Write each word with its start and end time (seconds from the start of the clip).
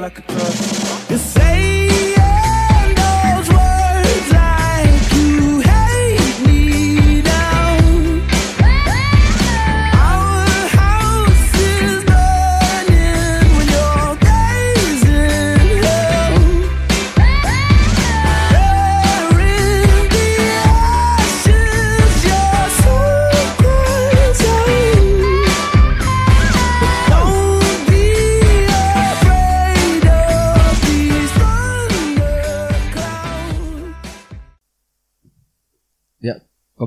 like 0.00 0.18
a 0.18 0.22
drug. 0.22 0.54
You 1.10 1.18
say 1.18 1.89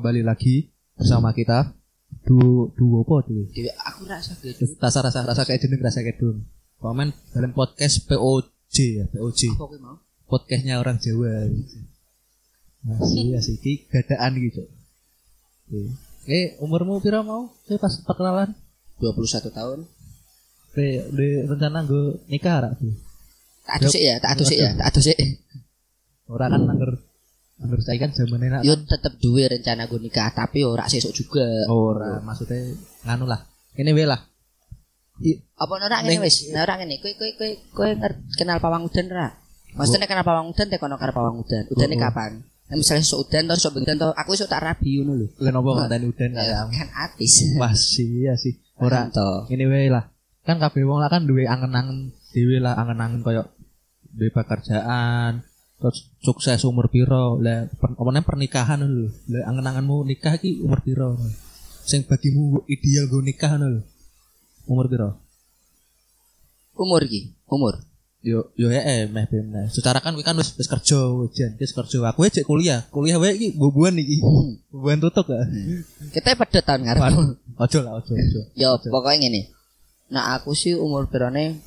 kembali 0.03 0.27
lagi 0.27 0.67
bersama 0.99 1.31
kita. 1.31 1.71
Du 2.27 2.67
duo 2.75 3.07
apa 3.07 3.23
duo? 3.23 3.47
Aku 3.87 4.03
rasa 4.03 4.35
gitu. 4.43 4.75
Rasa 4.75 4.99
rasa 4.99 5.23
rasa 5.23 5.47
kayak 5.47 5.63
jeneng 5.63 5.79
rasa 5.79 6.03
kayak 6.03 6.19
dun. 6.19 6.43
Komen 6.75 7.15
dalam 7.31 7.55
podcast 7.55 8.03
POJ 8.11 8.75
ya, 8.99 9.07
POJ. 9.07 9.55
Apa 9.55 9.63
kuwi 9.63 9.79
mau? 9.79 9.95
Podcastnya 10.27 10.83
orang 10.83 10.99
Jawa. 10.99 11.47
Masih 12.83 13.23
ya 13.31 13.39
sih, 13.39 13.55
ki 13.63 13.87
gadaan 13.87 14.43
gitu. 14.43 14.67
Oke. 15.71 15.95
Eh, 16.27 16.59
umurmu 16.59 16.99
pira 16.99 17.23
mau? 17.23 17.55
Saya 17.63 17.79
pas 17.79 17.95
perkenalan. 18.03 18.51
21 18.99 19.55
tahun. 19.55 19.87
Oke, 20.67 20.87
di 21.15 21.27
rencana 21.47 21.79
gue 21.87 22.19
nikah 22.27 22.59
rak 22.59 22.75
tuh. 22.75 22.91
Tak 23.63 23.79
adus 23.79 23.95
ya, 23.95 24.19
tak 24.19 24.35
adus 24.35 24.51
ya, 24.51 24.75
tak 24.75 24.91
adus 24.91 25.15
Ora 26.27 26.51
kan 26.51 26.67
angger 26.67 27.12
angger 27.63 27.79
saya 27.79 27.97
kan 27.97 28.11
zaman 28.11 28.39
enak. 28.43 28.61
Yo 28.61 28.75
tetep 28.77 29.15
duwe 29.17 29.47
rencana 29.47 29.87
gue 29.87 29.97
nikah, 29.97 30.29
tapi 30.29 30.61
ora 30.61 30.83
sesuk 30.85 31.15
juga. 31.15 31.47
Ora, 31.65 32.19
maksudnya 32.19 32.75
nganu 33.03 33.23
lah. 33.23 33.47
Ini 33.73 33.89
wae 33.89 34.05
lah. 34.05 34.19
I- 35.21 35.39
Apa 35.55 35.79
ora 35.79 36.03
ngene 36.03 36.19
Ning- 36.19 36.23
wis? 36.23 36.51
Nah, 36.51 36.61
ora 36.61 36.75
ngene. 36.75 36.99
Kowe 36.99 37.15
kowe 37.15 37.31
kowe 37.33 37.49
kowe 37.71 37.89
nger- 37.89 38.21
kenal 38.35 38.59
pawang 38.59 38.83
udan 38.83 39.07
ora? 39.09 39.29
Maksudnya 39.73 40.05
kenal 40.05 40.21
pawang 40.21 40.51
udan 40.51 40.67
tekono 40.67 40.99
karo 40.99 41.11
pawang 41.11 41.39
udan. 41.39 41.63
Udane 41.71 41.95
kapan? 41.95 42.31
Nah, 42.63 42.75
misalnya 42.75 43.01
sesuk 43.01 43.25
udan 43.25 43.47
terus 43.47 43.61
sok 43.61 43.79
udan 43.79 43.95
terus 43.95 44.13
aku 44.13 44.29
esuk 44.33 44.47
tak 44.47 44.61
rabi 44.61 44.99
ngono 44.99 45.13
lho. 45.15 45.27
Lah 45.39 45.51
nopo 45.51 45.73
ngandani 45.73 46.05
udan 46.05 46.29
kayak 46.33 46.67
kan 46.69 46.89
atis. 47.07 47.33
Masih 47.61 48.27
ya 48.27 48.33
sih. 48.35 48.59
Ora 48.75 49.07
to. 49.07 49.47
ini 49.47 49.63
wae 49.65 49.87
lah. 49.87 50.09
Kan 50.43 50.59
kabeh 50.59 50.83
wong 50.83 50.99
lah 50.99 51.07
kan 51.07 51.23
duwe 51.23 51.47
angen-angen 51.47 52.11
dhewe 52.33 52.59
lah 52.59 52.75
angen-angen 52.75 53.23
koyo 53.23 53.47
duwe 54.11 54.29
pekerjaan, 54.29 55.41
terus 55.83 56.07
sukses 56.23 56.63
umur 56.63 56.87
piro. 56.87 57.35
Lah 57.43 57.67
per, 57.67 57.91
pernikahan 57.99 58.87
lho. 58.87 59.11
Lah 59.27 59.51
angen-angenmu 59.51 60.07
nikah 60.07 60.39
iki 60.39 60.63
umur 60.63 60.79
piro? 60.79 61.19
Sing 61.83 62.07
bagimu 62.07 62.63
ideal 62.71 63.11
go 63.11 63.19
nikah 63.19 63.59
lho. 63.59 63.83
Umur 64.63 64.87
piro? 64.87 65.19
Umur 66.79 67.03
iki, 67.03 67.35
umur. 67.51 67.83
Yo 68.23 68.55
yo 68.55 68.71
eh 68.71 69.03
meh 69.11 69.27
meh. 69.27 69.67
Secara 69.67 69.99
kan 69.99 70.15
kuwi 70.15 70.23
kan 70.23 70.39
wis 70.39 70.55
wis 70.55 70.71
kerja, 70.71 70.95
jan 71.35 71.59
wis 71.59 71.75
kerja. 71.75 71.99
Aku 72.07 72.23
aja 72.23 72.39
kuliah. 72.47 72.87
Kuliah 72.87 73.19
wae 73.19 73.35
iki 73.35 73.51
bubuan 73.51 73.99
iki. 73.99 74.23
Bubuan 74.71 75.03
tutup 75.03 75.27
ya. 75.27 75.43
Kita 76.15 76.39
pada 76.39 76.63
tahun 76.63 76.87
ngarep. 76.87 77.03
Ojo 77.59 77.79
lah, 77.83 77.99
ojo, 77.99 78.15
ojo. 78.15 78.39
Yo, 78.55 78.79
pokoknya 78.79 79.27
gini. 79.27 79.51
Nah, 80.07 80.39
aku 80.39 80.55
sih 80.55 80.71
umur 80.71 81.11
berane 81.11 81.59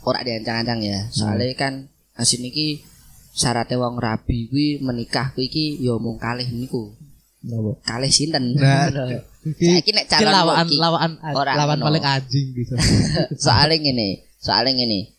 ora 0.00 0.24
diancang-ancang 0.24 0.80
ya. 0.80 1.12
Soalnya 1.12 1.52
kan 1.52 1.92
asin 2.20 2.44
iki 2.44 2.84
syaratnya 3.32 3.80
wong 3.80 3.96
rabi 3.96 4.52
kuwi 4.52 4.78
menikah 4.84 5.32
kuwi 5.32 5.48
iki 5.48 5.66
yo 5.80 5.96
mung 5.96 6.20
kalih 6.20 6.46
niku. 6.52 6.92
Napa? 7.40 7.72
Kalih 7.88 8.12
sinten. 8.12 8.52
Nah, 8.52 8.92
Saiki 9.40 9.96
nek 9.96 10.04
calon 10.12 10.32
lawan 10.36 10.68
lawan 10.68 11.12
Ora 11.32 11.56
lawan 11.56 11.80
paling 11.80 12.04
anjing 12.04 12.52
gitu. 12.52 12.76
soalnya 13.44 13.80
ngene, 13.80 14.28
soalnya 14.36 14.76
ngene. 14.76 15.16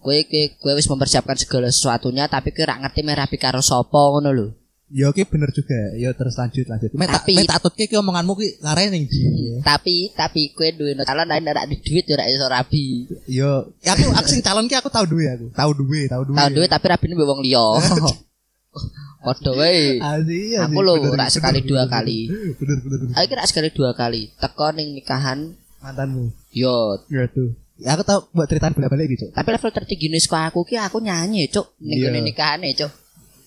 Kowe 0.00 0.16
kowe 0.60 0.72
wis 0.72 0.88
mempersiapkan 0.88 1.36
segala 1.36 1.68
sesuatunya 1.68 2.24
tapi 2.24 2.56
kowe 2.56 2.64
ora 2.64 2.80
ngerti 2.80 3.04
meh 3.04 3.12
rabi 3.12 3.36
karo 3.36 3.60
sapa 3.60 4.00
ngono 4.16 4.32
lho. 4.32 4.48
Ya 4.92 5.08
oke 5.08 5.24
bener 5.24 5.48
juga. 5.50 5.96
Ya 5.96 6.12
terus 6.12 6.36
lanjut 6.36 6.68
lanjut. 6.68 6.92
Mek 6.92 7.08
tak 7.08 7.24
Tapi- 7.24 7.36
mek 7.40 7.48
tak 7.48 7.60
tutke 7.64 7.84
ki 7.88 7.96
omonganmu 7.96 8.36
ki 8.36 8.60
lare 8.60 8.92
ning 8.92 9.08
ndi. 9.08 9.20
Tapi 9.64 10.12
tapi 10.12 10.52
kowe 10.52 10.68
duwe 10.70 10.92
calon 11.00 11.24
lain 11.24 11.48
ora 11.48 11.64
di 11.64 11.80
duit 11.80 12.04
yo 12.04 12.14
ora 12.14 12.28
iso 12.28 12.46
rabi. 12.46 13.08
Yo, 13.24 13.72
ya 13.80 13.96
aku 13.96 14.12
aku 14.12 14.28
sing 14.28 14.44
calon 14.44 14.68
ki 14.68 14.76
aku 14.76 14.92
tahu 14.92 15.08
duwe 15.08 15.24
aku. 15.32 15.46
Tahu 15.50 15.70
duwe, 15.72 16.04
tahu 16.06 16.22
duwe. 16.28 16.36
Tahu 16.36 16.48
duit 16.52 16.68
tapi 16.68 16.84
rabine 16.92 17.16
mbek 17.16 17.26
wong 17.26 17.40
liya. 17.40 17.64
Padha 19.24 19.50
wae. 19.56 19.96
Asih, 19.98 20.60
asih. 20.60 20.68
Aku 20.68 20.78
lho 20.84 21.00
ora 21.00 21.32
sekali 21.32 21.64
dua 21.64 21.88
kali. 21.88 22.28
Bener 22.60 22.76
bener. 22.84 22.98
Aku 23.16 23.24
kira 23.24 23.42
sekali 23.48 23.72
dua 23.72 23.96
kali. 23.96 24.36
Teko 24.36 24.68
ning 24.76 24.92
nikahan 24.92 25.56
Mantanmu. 25.80 26.28
yo. 26.52 27.00
Ya 27.08 27.24
tuh. 27.32 27.56
Ya 27.80 27.96
aku 27.96 28.04
tahu 28.04 28.20
buat 28.30 28.46
ceritaan 28.46 28.76
bolak-balik 28.76 29.10
gitu. 29.10 29.26
Tapi 29.32 29.48
level 29.50 29.72
tertinggi 29.72 30.06
nih 30.06 30.22
aku 30.22 30.62
ki 30.62 30.76
aku 30.78 31.00
nyanyi, 31.00 31.50
Cuk. 31.50 31.74
Ning 31.82 31.98
Iya. 32.04 32.20
nikahane, 32.20 32.70
Cuk. 32.76 32.92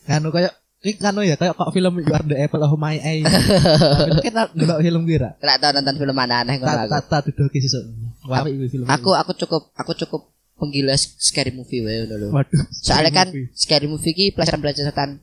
Kanu 0.03 0.33
kayak 0.33 0.51
Iki 0.87 1.03
kanu 1.03 1.19
ya 1.19 1.35
kayak 1.35 1.59
kok 1.59 1.67
film 1.75 1.99
You 1.99 2.07
Are 2.15 2.23
the 2.23 2.39
Apple 2.39 2.63
of 2.63 2.71
My 2.79 2.95
Eye. 2.95 3.27
Kita 4.23 4.55
ndelok 4.55 4.79
film 4.79 5.03
kira. 5.03 5.35
Ora 5.43 5.59
tau 5.59 5.75
nonton 5.75 5.95
film 5.99 6.15
aneh-aneh 6.15 6.55
ngono 6.63 6.71
Tak 6.71 6.79
aku. 6.87 6.91
tak 7.11 7.21
tak 7.27 7.51
sesuk. 7.59 7.83
Iki 8.23 8.67
film. 8.71 8.85
Aku 8.87 9.11
aku 9.11 9.31
cukup 9.35 9.67
aku 9.75 9.91
cukup 9.99 10.21
penggila 10.55 10.95
scary 10.95 11.51
movie 11.51 11.83
wae 11.83 12.07
ngono 12.07 12.15
lho. 12.17 12.27
waduh. 12.31 12.63
Soalnya 12.71 13.11
kan 13.11 13.27
movie. 13.29 13.51
scary 13.51 13.87
movie 13.91 14.15
ki 14.15 14.25
pelajaran-pelajaran 14.31 15.19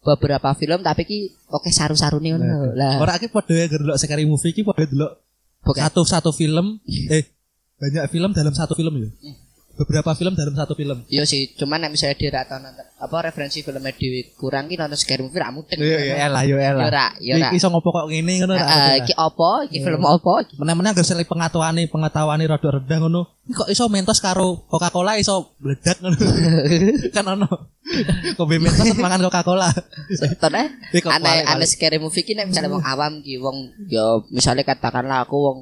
beberapa 0.00 0.48
film 0.56 0.80
tapi 0.80 1.02
ki 1.04 1.18
oke 1.50 1.68
saru-sarune 1.74 2.38
ngono. 2.38 2.72
Lah, 2.78 3.02
Ora 3.02 3.18
iki 3.18 3.28
padha 3.28 3.52
ya 3.52 3.66
ndelok 3.66 3.98
sekali 3.98 4.24
movie 4.24 4.54
iki 4.54 4.62
padha 4.62 4.86
ndelok 4.86 5.12
bukan 5.60 5.82
satu 5.84 6.00
satu 6.08 6.30
film 6.32 6.80
eh 7.12 7.28
banyak 7.76 8.08
film 8.08 8.30
dalam 8.32 8.52
satu 8.56 8.72
film 8.72 8.96
ya 8.96 9.10
beberapa 9.80 10.12
film 10.12 10.36
dalam 10.36 10.52
satu 10.52 10.76
film. 10.76 11.08
Iya 11.08 11.24
sih, 11.24 11.56
cuman 11.56 11.80
nek 11.80 11.96
misalnya 11.96 12.14
dia 12.14 12.30
rata 12.30 12.60
nonton 12.60 12.84
apa 13.00 13.16
referensi 13.24 13.64
filmnya 13.64 13.90
Dewi 13.90 14.36
kurang 14.36 14.68
ki 14.68 14.76
nonton 14.76 14.92
scary 14.94 15.24
movie 15.24 15.40
ra 15.40 15.48
mudeng. 15.48 15.80
iya 15.80 15.98
iya. 15.98 16.14
Elah 16.28 16.44
yo 16.44 16.60
elah 16.60 16.84
Yo 16.84 16.90
ra, 16.90 17.06
yo 17.16 17.34
ra. 17.34 17.48
iki 17.48 17.56
iso 17.56 17.66
ngopo 17.66 17.88
kok 17.88 18.06
ngene 18.06 18.32
ngono 18.38 18.52
Eh, 18.52 18.60
ra 18.60 18.92
iki 18.94 19.16
apa? 19.16 19.50
Iki 19.64 19.78
film 19.80 20.02
apa? 20.04 20.32
meneh-meneh 20.52 20.90
anggere 20.92 21.06
sele 21.06 21.24
pengetahuane 21.24 21.88
pengetahuane 21.88 22.44
rada 22.44 22.68
rendah 22.70 22.98
ngono. 23.00 23.22
Kok 23.50 23.66
iso 23.66 23.88
mentos 23.88 24.20
karo 24.20 24.68
Coca-Cola 24.68 25.16
iso 25.16 25.56
meledak 25.58 25.96
ngono. 25.98 26.16
Kan 27.16 27.24
ono. 27.26 27.48
Kobe 28.36 28.60
mentos 28.60 28.84
mangan 28.94 29.24
Coca-Cola. 29.24 29.72
Tone 30.36 30.62
kok 30.92 31.08
aneh 31.08 31.42
aneh 31.42 31.64
scary 31.64 31.96
movie 31.96 32.20
ki 32.20 32.36
nek 32.36 32.52
misalnya 32.52 32.68
wong 32.68 32.84
awam 32.84 33.24
ki 33.24 33.40
wong 33.40 33.56
yo 33.88 34.28
misalnya 34.28 34.62
katakanlah 34.62 35.24
aku 35.24 35.36
wong 35.40 35.58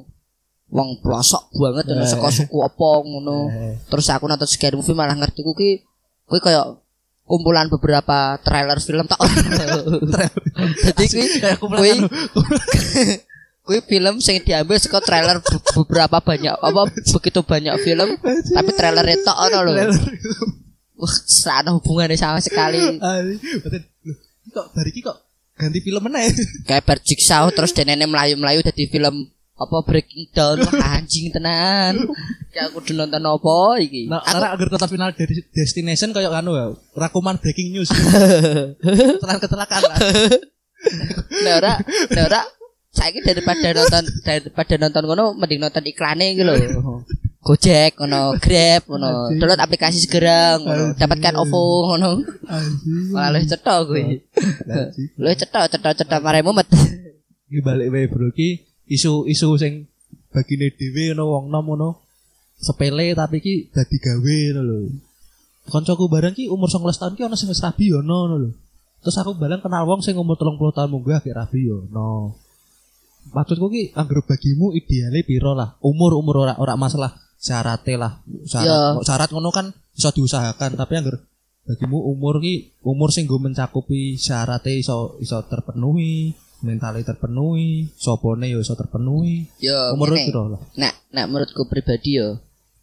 wong 0.69 1.01
pelosok 1.01 1.49
banget 1.51 1.89
ngono 1.89 2.05
Eh. 2.05 2.09
saka 2.09 2.29
suku 2.29 2.57
apa 2.61 2.87
ngono. 3.01 3.37
Eh. 3.49 3.73
Terus 3.85 4.05
aku 4.09 4.25
nonton 4.25 4.45
scary 4.45 4.77
movie 4.77 4.93
malah 4.93 5.13
ngerti 5.13 5.41
ku 5.41 5.53
ki 5.53 5.81
kuwi 6.25 6.39
kayak 6.39 6.77
kumpulan 7.25 7.69
beberapa 7.69 8.37
trailer 8.39 8.77
film 8.77 9.05
tak. 9.05 9.17
Jadi 10.85 11.03
kuwi 11.05 11.25
kayak 11.39 11.57
kuwi 11.57 11.89
anu. 11.93 12.07
kuwi 13.65 13.79
film 13.85 14.17
sing 14.17 14.41
diambil 14.41 14.77
saka 14.77 14.97
trailer 14.99 15.37
be- 15.37 15.61
beberapa 15.75 16.17
banyak 16.17 16.53
apa 16.53 16.81
begitu 16.89 17.41
banyak 17.41 17.75
film 17.81 18.17
tapi 18.49 18.71
trailer 18.73 19.05
itu 19.05 19.29
ono 19.29 19.59
lho. 19.63 19.73
Wah, 20.99 21.13
ada 21.55 21.71
hubungannya 21.71 22.19
sama 22.19 22.43
sekali. 22.43 22.75
Loh, 22.75 22.99
kok 24.51 24.65
dari 24.73 24.91
kok 24.99 25.17
ganti 25.55 25.79
film 25.79 26.01
meneh 26.01 26.31
kayak 26.63 26.83
bar 26.83 26.99
jigsaw 26.99 27.47
terus 27.51 27.71
denene 27.71 28.03
melayu-melayu 28.03 28.63
jadi 28.63 28.87
film 28.87 29.27
apa 29.59 29.77
breaking 29.83 30.31
down 30.31 30.57
Wah, 30.63 30.95
anjing 30.95 31.35
tenan. 31.35 32.07
Kayak 32.55 32.71
aku 32.71 32.79
udah 32.79 32.95
nonton 33.03 33.23
apa 33.27 33.57
iki? 33.83 34.07
Nah, 34.07 34.23
aku 34.23 34.39
agar 34.39 34.67
kota 34.71 34.87
final 34.87 35.11
dari 35.11 35.43
destination 35.51 36.15
kayak 36.15 36.31
anu 36.31 36.55
ya, 36.55 36.71
rakuman 36.95 37.35
breaking 37.35 37.75
news. 37.75 37.91
Telan 39.21 39.37
kecelakaan. 39.43 39.83
lah. 39.83 39.99
nah 41.43 41.59
ora 41.59 41.73
nah 42.15 42.23
ora 42.23 42.41
saiki 42.87 43.19
daripada 43.19 43.75
nonton 43.75 44.03
daripada 44.23 44.73
nonton 44.79 45.03
ngono 45.11 45.25
mending 45.35 45.59
nonton 45.59 45.83
iklane 45.83 46.39
iki 46.39 46.47
lho. 46.47 46.55
Gojek 47.43 47.99
ngono 47.99 48.39
Grab 48.39 48.87
ngono 48.87 49.35
download 49.35 49.59
aplikasi 49.59 49.99
segera 49.99 50.55
ngono 50.55 50.95
dapatkan 50.95 51.35
OVO 51.35 51.63
ngono. 51.91 52.09
Malah 53.11 53.35
lu 53.35 53.43
cetok 53.43 53.91
kuwi. 53.91 54.23
Anjing. 54.71 55.19
lu 55.19 55.29
cetok 55.35 55.67
cetok 55.67 55.93
cetok 55.99 56.19
mare 56.23 56.39
mumet 56.39 56.67
Iki 57.49 57.65
balik 57.65 57.89
wae 57.89 58.05
bro 58.05 58.29
iki 58.29 58.68
isu-isu 58.89 59.49
sing 59.61 59.85
bagine 60.33 60.73
dhewe 60.73 61.13
ngono 61.13 61.23
wong 61.29 61.45
nom 61.53 61.65
ngono 61.65 61.89
sepele 62.59 63.15
tapi 63.15 63.39
iki 63.39 63.53
dadi 63.71 63.97
gawe 64.01 64.37
ngono 64.51 64.61
lho. 64.65 64.79
Kancaku 65.69 66.09
bareng 66.09 66.33
ki 66.33 66.49
umur 66.49 66.65
19 66.65 66.97
tahun 66.97 67.13
ki 67.13 67.23
ono 67.29 67.35
sing 67.37 67.47
wis 67.53 67.61
rabi 67.61 67.93
ono 67.93 68.15
ngono 68.25 68.35
lho. 68.41 68.49
Terus 68.99 69.15
aku 69.21 69.37
bareng 69.37 69.61
kenal 69.63 69.87
wong 69.87 70.01
sing 70.01 70.17
umur 70.17 70.35
30 70.35 70.59
tahun 70.75 70.89
munggah 70.91 71.21
gak 71.23 71.37
rabi 71.37 71.71
ono. 71.71 72.35
Maksudku 73.29 73.69
ki 73.69 73.83
anggere 73.93 74.25
bagimu 74.25 74.73
ideale 74.73 75.21
piro 75.21 75.53
lah. 75.53 75.77
Umur 75.85 76.17
umur 76.17 76.49
ora 76.49 76.53
ora 76.57 76.73
masalah 76.73 77.13
syaratnya 77.39 77.95
lah. 77.95 78.13
Ya. 78.27 78.65
Syarat, 78.65 79.05
syarat 79.07 79.29
ngono 79.31 79.49
kan 79.53 79.71
iso 79.95 80.09
diusahakan, 80.11 80.75
tapi 80.75 80.93
anggar 80.99 81.21
bagimu 81.63 82.01
umur 82.09 82.41
ki 82.41 82.81
umur 82.83 83.13
sing 83.13 83.29
go 83.29 83.37
mencakupi 83.37 84.17
syaratnya 84.17 84.73
iso 84.75 85.15
iso 85.21 85.37
terpenuhi, 85.45 86.33
mentalnya 86.59 87.05
terpenuhi, 87.05 87.91
sopone 87.95 88.51
yo 88.51 88.59
iso 88.59 88.75
terpenuhi. 88.75 89.47
Yo 89.59 89.95
Umur 89.95 90.11
ngene. 90.11 90.27
piro 90.27 90.43
lah? 90.49 90.61
Nah, 90.75 90.93
nah 91.09 91.25
menurutku 91.25 91.65
pribadi 91.65 92.19
yo 92.19 92.39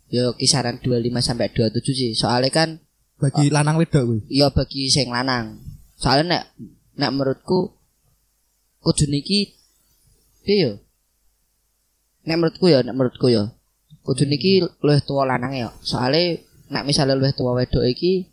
yo 0.08 0.32
kisaran 0.32 0.78
25 0.78 1.02
sampai 1.18 1.50
27 1.50 1.82
sih. 1.92 2.12
Soalnya 2.12 2.50
kan 2.50 2.68
Bagi 3.16 3.48
lanang 3.48 3.80
wedok 3.80 4.02
kuwi. 4.04 4.18
yo 4.28 4.48
bagi 4.52 4.88
sing 4.88 5.08
lanang. 5.08 5.60
Soalnya 5.96 6.24
nek 6.24 6.42
nek 6.96 7.10
menurutku 7.12 7.72
kudu 8.80 9.08
niki 9.08 9.56
piye 10.40 10.56
yo? 10.56 10.72
Nek 12.24 12.36
menurutku 12.36 12.66
ya, 12.66 12.80
nek 12.80 12.94
menurutku 12.94 13.28
ya. 13.28 13.52
Kudu 14.00 14.24
niki 14.24 14.62
luwih 14.80 15.00
tua 15.02 15.24
lanang 15.24 15.52
ya. 15.52 15.68
Soalnya 15.80 16.38
nek 16.68 16.84
misalnya 16.84 17.16
luwih 17.16 17.32
tua 17.32 17.52
wedok 17.56 17.84
iki 17.84 18.30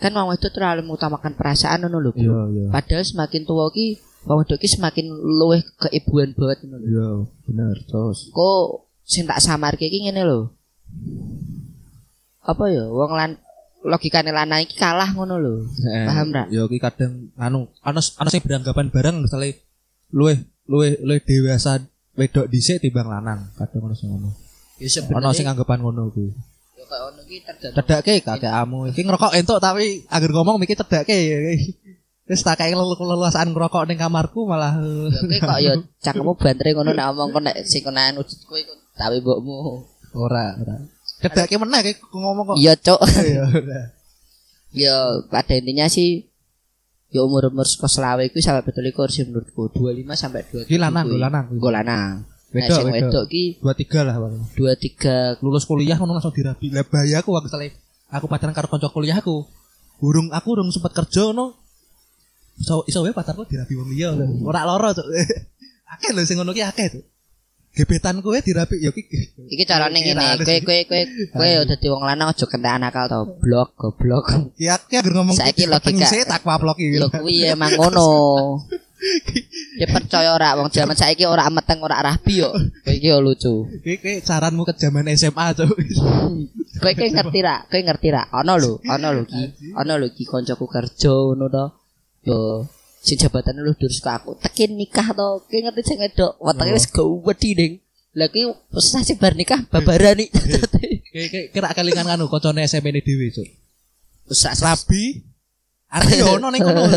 kan 0.00 0.16
wong 0.16 0.32
wedok 0.32 0.48
terlalu 0.48 0.80
mengutamakan 0.80 1.36
perasaan 1.36 1.84
ngono 1.84 2.00
lho. 2.00 2.10
Iya, 2.16 2.38
iya. 2.48 2.64
Padahal 2.72 3.04
semakin 3.04 3.44
tua 3.44 3.68
ki 3.68 4.00
wong 4.28 4.44
wedok 4.44 4.60
ki 4.60 4.68
semakin 4.68 5.06
luwih 5.10 5.64
keibuan 5.80 6.36
banget 6.36 6.68
ngono. 6.68 6.84
Iya, 6.84 7.08
bener. 7.48 7.76
Terus 7.88 8.28
kok 8.28 8.88
sing 9.04 9.24
tak 9.24 9.40
samarke 9.40 9.88
iki 9.88 10.04
ngene 10.04 10.22
lho. 10.28 10.52
Apa 12.44 12.68
ya 12.68 12.84
wong 12.88 13.12
lan 13.16 13.30
logikane 13.80 14.32
lanang 14.32 14.64
iki 14.64 14.76
kalah 14.76 15.12
ngono 15.16 15.40
lho. 15.40 15.54
Eh, 15.88 16.04
Paham 16.04 16.28
ra? 16.36 16.44
Ya 16.52 16.68
ki 16.68 16.78
kadang 16.78 17.32
anu 17.40 17.72
ana 17.80 18.00
ana 18.00 18.28
sing 18.28 18.44
beranggapan 18.44 18.92
bareng 18.92 19.24
misalnya 19.24 19.56
luwih 20.12 20.36
luwih 20.68 21.00
luwih 21.00 21.20
dewasa 21.24 21.80
wedok 22.16 22.48
dhisik 22.52 22.84
timbang 22.84 23.08
lanang. 23.08 23.48
Kadang 23.56 23.88
ana 23.88 23.96
sing 23.96 24.12
ngono. 24.12 24.36
Ya 24.80 24.88
Ana 24.88 24.92
sing 24.92 25.04
sebenarnya 25.08 25.52
anggapan 25.56 25.80
ngono 25.80 26.12
kuwi. 26.12 26.32
ya 26.80 26.84
kayak 26.88 27.02
ngono 27.08 27.20
iki 27.28 27.36
tergantung 27.44 27.76
Cedake 27.76 28.14
kakekmu. 28.24 28.78
Iki 28.92 29.00
ngerokok 29.04 29.32
entuk 29.36 29.58
tapi 29.60 30.04
agar 30.08 30.30
ngomong 30.32 30.56
mikir 30.60 30.76
cedake. 30.76 31.16
Wis 32.30 32.46
tak 32.46 32.62
kayak 32.62 32.78
leluasaan 32.78 33.50
ngerokok 33.50 33.90
ning 33.90 33.98
kamarku 33.98 34.46
malah 34.46 34.78
kowe 34.78 35.34
kok 35.34 35.58
ya 35.58 35.74
cangkemmu 35.98 36.38
bantre 36.38 36.70
ngono 36.78 36.94
nek 36.94 37.10
omong 37.10 37.34
kok 37.34 37.42
nek 37.42 37.56
sing 37.66 37.82
kenaan 37.82 38.22
wujud 38.22 38.38
kowe 38.46 38.60
kok 38.62 38.78
tawi 38.94 39.18
mbokmu. 39.18 39.82
ora 40.14 40.54
ora. 40.62 40.78
Cedake 41.18 41.58
meneh 41.58 41.80
kayak 41.82 41.98
ngomong 42.14 42.54
kok. 42.54 42.56
Iya, 42.62 42.78
Cuk. 42.78 43.02
Iya, 43.26 43.42
ora. 43.50 43.80
Ya 44.70 44.96
pada 45.26 45.58
intinya 45.58 45.90
sih 45.90 46.30
ya 47.10 47.26
umur-umur 47.26 47.66
saka 47.66 47.90
selawe 47.90 48.22
iku 48.22 48.38
sampai 48.38 48.62
betul 48.62 48.86
iku 48.86 49.10
sih 49.10 49.26
menurutku 49.26 49.66
25 49.74 50.06
sampai 50.14 50.46
27. 50.46 50.70
Iki 50.70 50.78
lanang, 50.78 51.10
lanang. 51.10 51.46
Gue 51.58 51.72
lanang. 51.74 52.30
Wedok, 52.54 52.78
sing 52.78 52.86
wedok. 52.94 53.24
ki 53.26 53.58
Dua 53.58 53.74
tiga 53.74 54.06
lah 54.06 54.14
paling. 54.22 54.42
23 54.54 55.42
lulus 55.42 55.66
kuliah 55.66 55.98
ngono 55.98 56.14
langsung 56.14 56.30
dirabi. 56.30 56.70
Lah 56.70 56.86
bahayaku 56.86 57.30
aku 57.34 57.46
misalnya 57.50 57.74
aku 58.06 58.30
pacaran 58.30 58.54
karo 58.54 58.70
kanca 58.70 58.86
kuliahku. 58.86 59.50
Burung 59.98 60.30
aku 60.30 60.46
urung 60.54 60.70
sempat 60.70 60.94
kerja 60.94 61.34
ngono. 61.34 61.58
Iso 62.60 62.84
iso 62.84 63.00
wae 63.00 63.16
pacarku 63.16 63.48
dirabi 63.48 63.72
wong 63.72 63.88
liya 63.88 64.12
lho. 64.12 64.44
Ora 64.44 64.68
loro 64.68 64.92
cuk. 64.92 65.08
akeh 65.96 66.12
lho 66.12 66.20
sing 66.28 66.36
ngono 66.36 66.52
ki 66.52 66.60
akeh 66.60 66.86
cuk. 66.92 67.04
Gebetan 67.70 68.20
kowe 68.20 68.36
dirabi 68.36 68.82
ya 68.84 68.90
ki. 68.92 69.02
Iki 69.48 69.64
carane 69.64 69.98
ngene, 70.02 70.44
kowe 70.44 70.58
kowe 70.66 70.80
kowe 70.90 71.02
kowe 71.32 71.48
ya 71.48 71.62
dadi 71.64 71.86
wong 71.88 72.02
lanang 72.04 72.34
aja 72.34 72.44
kentekan 72.44 72.82
akal 72.84 73.06
to, 73.08 73.20
blok 73.40 73.78
goblok. 73.78 74.26
Ya 74.60 74.76
aku 74.76 74.92
agar 74.92 75.12
ngomong 75.16 75.38
Saiki 75.38 75.64
logika. 75.64 75.88
Pengisi 75.88 76.26
tak 76.28 76.44
paplok 76.44 76.76
iki. 76.82 77.00
Lho 77.00 77.08
kuwi 77.08 77.48
emang 77.48 77.72
ngono. 77.80 78.06
Ya 79.80 79.88
percaya 79.88 80.36
ora 80.36 80.60
wong 80.60 80.68
jaman 80.68 80.92
saiki 80.92 81.24
ora 81.24 81.48
meteng 81.48 81.80
ora 81.80 82.04
rabi 82.04 82.44
yo. 82.44 82.52
Kowe 82.84 82.92
iki 82.92 83.08
yo 83.08 83.24
lucu. 83.24 83.64
Iki 83.80 83.96
ki 83.96 84.12
saranmu 84.20 84.68
ke 84.68 84.76
zaman 84.76 85.08
SMA 85.16 85.56
cuk. 85.56 85.72
Kowe 86.84 86.92
kowe 86.92 87.08
ngerti 87.08 87.40
ra? 87.40 87.64
Kowe 87.64 87.80
ngerti 87.80 88.08
ra? 88.12 88.28
Ono 88.44 88.60
lho, 88.60 88.72
ono 88.84 89.08
lho 89.16 89.24
ki. 89.24 89.72
Ono 89.72 89.96
lho 89.96 90.12
ki 90.12 90.28
kancaku 90.28 90.68
kerja 90.68 91.16
ngono 91.16 91.48
to. 91.48 91.79
Yo 92.26 92.68
sing 93.00 93.16
jabatan 93.16 93.56
lu 93.60 93.72
durus 93.76 94.00
ke 94.00 94.10
aku. 94.12 94.36
Tekin 94.40 94.76
nikah 94.76 95.16
to. 95.16 95.44
Kowe 95.48 95.58
ngerti 95.60 95.82
sing 95.84 95.98
wedok, 96.00 96.36
wetenge 96.40 96.72
wis 96.76 96.86
gawedi 96.88 97.50
ding. 97.56 97.72
Lah 98.12 98.26
ki 98.28 98.42
sasi 98.76 99.14
bar 99.16 99.32
nikah 99.38 99.64
babaran 99.70 100.20
iki. 100.20 100.36
Ki 101.10 101.22
ki 101.32 101.40
kira 101.54 101.72
kelingan 101.72 102.06
anu 102.10 102.28
kancane 102.28 102.66
SMP 102.66 102.92
ne 102.92 103.00
dhewe 103.00 103.30
cuk. 103.32 103.48
Sak 104.30 104.60
Rabi. 104.60 105.22
Arti 105.90 106.20
yo 106.22 106.36
ono 106.38 106.48
ning 106.50 106.62
kono. 106.62 106.82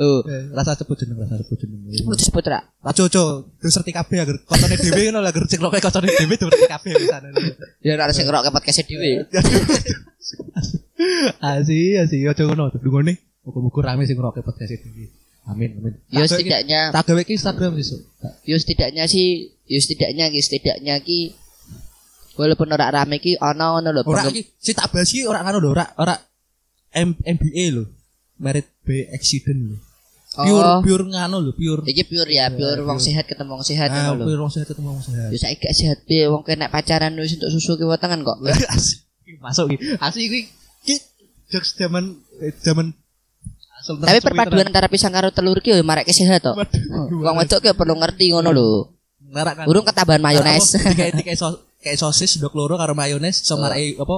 Oh, 0.00 0.24
Rasa 0.56 0.72
sebut 0.72 0.96
jeneng, 0.96 1.20
rasa 1.20 1.36
sebut 1.44 1.60
jeneng. 1.60 1.84
wis 1.92 2.24
sebut 2.24 2.40
ra? 2.48 2.64
Lah 2.80 2.96
Jojo, 2.96 3.52
terus 3.60 3.76
serti 3.76 3.92
kabeh 3.92 4.16
agar 4.24 4.40
kontone 4.48 4.72
dhewe 4.80 5.12
ngono 5.12 5.20
lah 5.20 5.28
agar 5.28 5.44
cek 5.44 5.60
loke 5.60 5.76
kontone 5.84 6.08
dhewe 6.08 6.32
terus 6.40 6.56
kabeh 6.64 6.96
pisan. 6.96 7.28
Ya 7.84 8.00
ora 8.00 8.08
sing 8.08 8.24
ngrok 8.24 8.48
podcast 8.48 8.88
dhewe. 8.88 9.28
Asi, 11.44 12.00
asi 12.00 12.24
aja 12.24 12.42
ngono. 12.48 12.72
Dungone 12.72 13.20
muga-muga 13.42 13.80
rame 13.86 14.04
sing 14.04 14.14
ngroke 14.14 14.40
podcast 14.40 14.74
dhewe. 14.74 15.08
Amin, 15.42 15.72
amin. 15.74 15.94
Ya 16.08 16.22
Tak 16.22 16.26
gawe- 16.26 16.30
setidaknya 16.36 16.80
tak 16.92 17.04
gawe 17.06 17.22
Instagram 17.24 17.72
sesuk. 17.74 18.00
ya 18.44 18.56
setidaknya 18.56 19.04
sih 19.06 19.26
ya 19.64 19.78
setidaknya 19.78 20.24
ki 20.28 20.40
setidaknya 20.40 20.94
ki 21.00 21.20
walaupun 22.36 22.68
ora 22.70 22.88
rame 22.90 23.16
ki 23.18 23.36
ana 23.36 23.74
ngono 23.74 23.90
lho 23.90 24.02
Ora 24.04 24.28
iki 24.28 24.44
si 24.54 24.72
tak 24.72 24.92
bahas 24.92 25.08
iki 25.08 25.24
ora 25.24 25.40
ngono 25.40 25.58
lho, 25.58 25.68
ora 25.72 25.84
ora 25.96 26.14
M 26.92 27.16
MBA 27.16 27.64
lho. 27.72 27.84
Merit 28.36 28.68
by 28.82 29.08
accident 29.10 29.72
lho. 29.72 29.76
Pure 30.30 30.62
Oh. 30.62 30.78
pure 30.80 31.04
ngano 31.04 31.36
lho, 31.40 31.50
pure. 31.52 31.82
iki 31.84 32.04
pure 32.04 32.30
ya 32.30 32.46
pure 32.48 32.84
wong 32.84 33.00
sehat 33.00 33.24
ketemu 33.26 33.50
wong 33.50 33.64
sehat 33.64 33.88
Ah, 33.90 34.12
ngono 34.12 34.20
lho 34.20 34.24
pure 34.28 34.40
wong 34.40 34.52
sehat 34.52 34.66
ketemu 34.68 34.88
wong 34.92 35.02
sehat. 35.02 35.28
ya 35.28 35.38
saiki 35.40 35.58
gak 35.60 35.74
sehat 35.74 35.98
piye 36.04 36.24
wong 36.28 36.44
kena 36.44 36.68
pacaran 36.68 37.16
wis 37.16 37.34
untuk 37.34 37.50
susu 37.50 37.74
ki 37.74 37.84
wetengan 37.84 38.20
kok. 38.22 38.38
Masuk 39.44 39.72
iki. 39.72 39.96
Asli 39.96 40.22
iki 40.26 40.40
iki 40.84 40.94
jokes 41.48 41.74
zaman 41.74 42.14
eh, 42.38 42.52
zaman 42.54 42.92
Sultan 43.80 44.04
tapi 44.04 44.20
perpaduan 44.20 44.66
antara 44.66 44.86
pisang 44.86 45.10
karo 45.10 45.28
telur 45.28 45.58
ki 45.58 45.72
yo 45.72 45.80
marek 45.80 46.06
sehat 46.06 46.40
to 46.40 46.52
wong 47.14 47.36
wedok 47.36 47.60
ki 47.60 47.72
perlu 47.72 47.94
ngerti 47.94 48.30
ngono 48.30 48.50
lho 48.50 48.68
Merak 49.22 49.54
kan. 49.54 49.64
urung 49.64 49.84
ketambahan 49.84 50.18
mayones 50.18 50.74
Kayak 50.74 51.22
kayak 51.22 51.34
so, 51.34 51.54
kayak 51.78 51.96
sosis 51.96 52.34
dok 52.36 52.50
loro 52.50 52.74
karo 52.74 52.92
mayones 52.92 53.40
iso 53.40 53.54
Oh. 53.54 53.62
maraki 53.62 53.94
apa? 53.94 54.16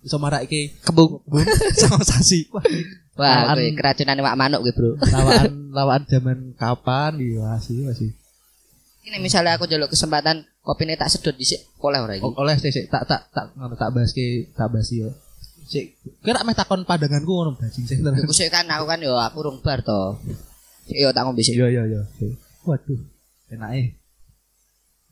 Iso 0.00 0.16
maraki 0.16 0.60
kembung 0.80 1.20
bun 1.22 1.44
sama 1.78 2.00
sasi. 2.00 2.48
Wah, 2.48 2.64
Lawan- 3.46 3.54
kowe 3.54 3.70
keracunan 3.76 4.16
iwak 4.16 4.34
manuk 4.34 4.60
kowe 4.60 4.72
bro 4.72 4.90
lawaan 5.04 5.52
lawaan 5.68 6.02
zaman 6.10 6.38
kapan 6.54 7.12
iya 7.16 7.44
masih 7.50 7.84
masih. 7.84 8.10
ini 9.04 9.18
misalnya 9.18 9.54
aku 9.54 9.66
jaluk 9.66 9.86
kesempatan 9.88 10.42
kopine 10.60 10.94
tak 10.94 11.06
sedot 11.06 11.34
dhisik 11.34 11.60
oleh 11.78 11.98
ora 11.98 12.14
iki 12.14 12.24
O- 12.24 12.32
Oleh 12.34 12.56
sih 12.56 12.72
tak 12.86 13.04
tak 13.04 13.28
tak 13.28 13.52
ngono 13.52 13.74
tak 13.74 13.90
bahas 13.90 14.10
ke 14.10 14.48
tak 14.50 14.66
bahas 14.66 14.88
yo. 14.88 15.12
Sik 15.68 15.98
kira 16.22 16.42
meh 16.42 16.54
takon 16.54 16.82
pandanganku 16.82 17.30
ngono 17.30 17.54
bajing 17.58 17.84
sih. 17.86 17.96
Iku 18.02 18.34
sik 18.34 18.50
kan 18.50 18.66
aku 18.70 18.84
kan 18.86 18.98
yo 19.02 19.14
aku 19.18 19.46
rung 19.46 19.58
bar 19.62 19.82
to. 19.82 20.18
Sik 20.90 20.98
yo 20.98 21.08
tak 21.14 21.22
ngombe 21.26 21.42
sik. 21.42 21.54
Iya 21.58 21.66
iya 21.70 21.82
iya. 21.86 22.02
Sik. 22.18 22.34
Waduh. 22.66 23.00
Enake. 23.52 23.98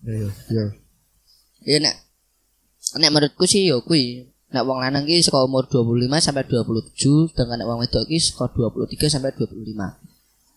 Iya 0.07 0.13
iya 0.17 0.31
iya. 0.51 0.65
Ya 1.67 1.79
nek 1.79 1.95
nek 2.99 3.11
menurutku 3.11 3.45
sih 3.47 3.71
yo 3.71 3.83
kuwi. 3.87 4.27
Nek 4.51 4.67
wong 4.67 4.83
lanang 4.83 5.07
ki 5.07 5.23
saka 5.23 5.47
umur 5.47 5.71
25 5.71 6.11
sampai 6.19 6.43
27 6.43 7.39
dengan 7.39 7.63
nek 7.63 7.69
wong 7.71 7.79
wedok 7.87 8.05
ki 8.11 8.19
saka 8.19 8.51
23 8.51 9.07
sampai 9.07 9.31
25. 9.31 9.55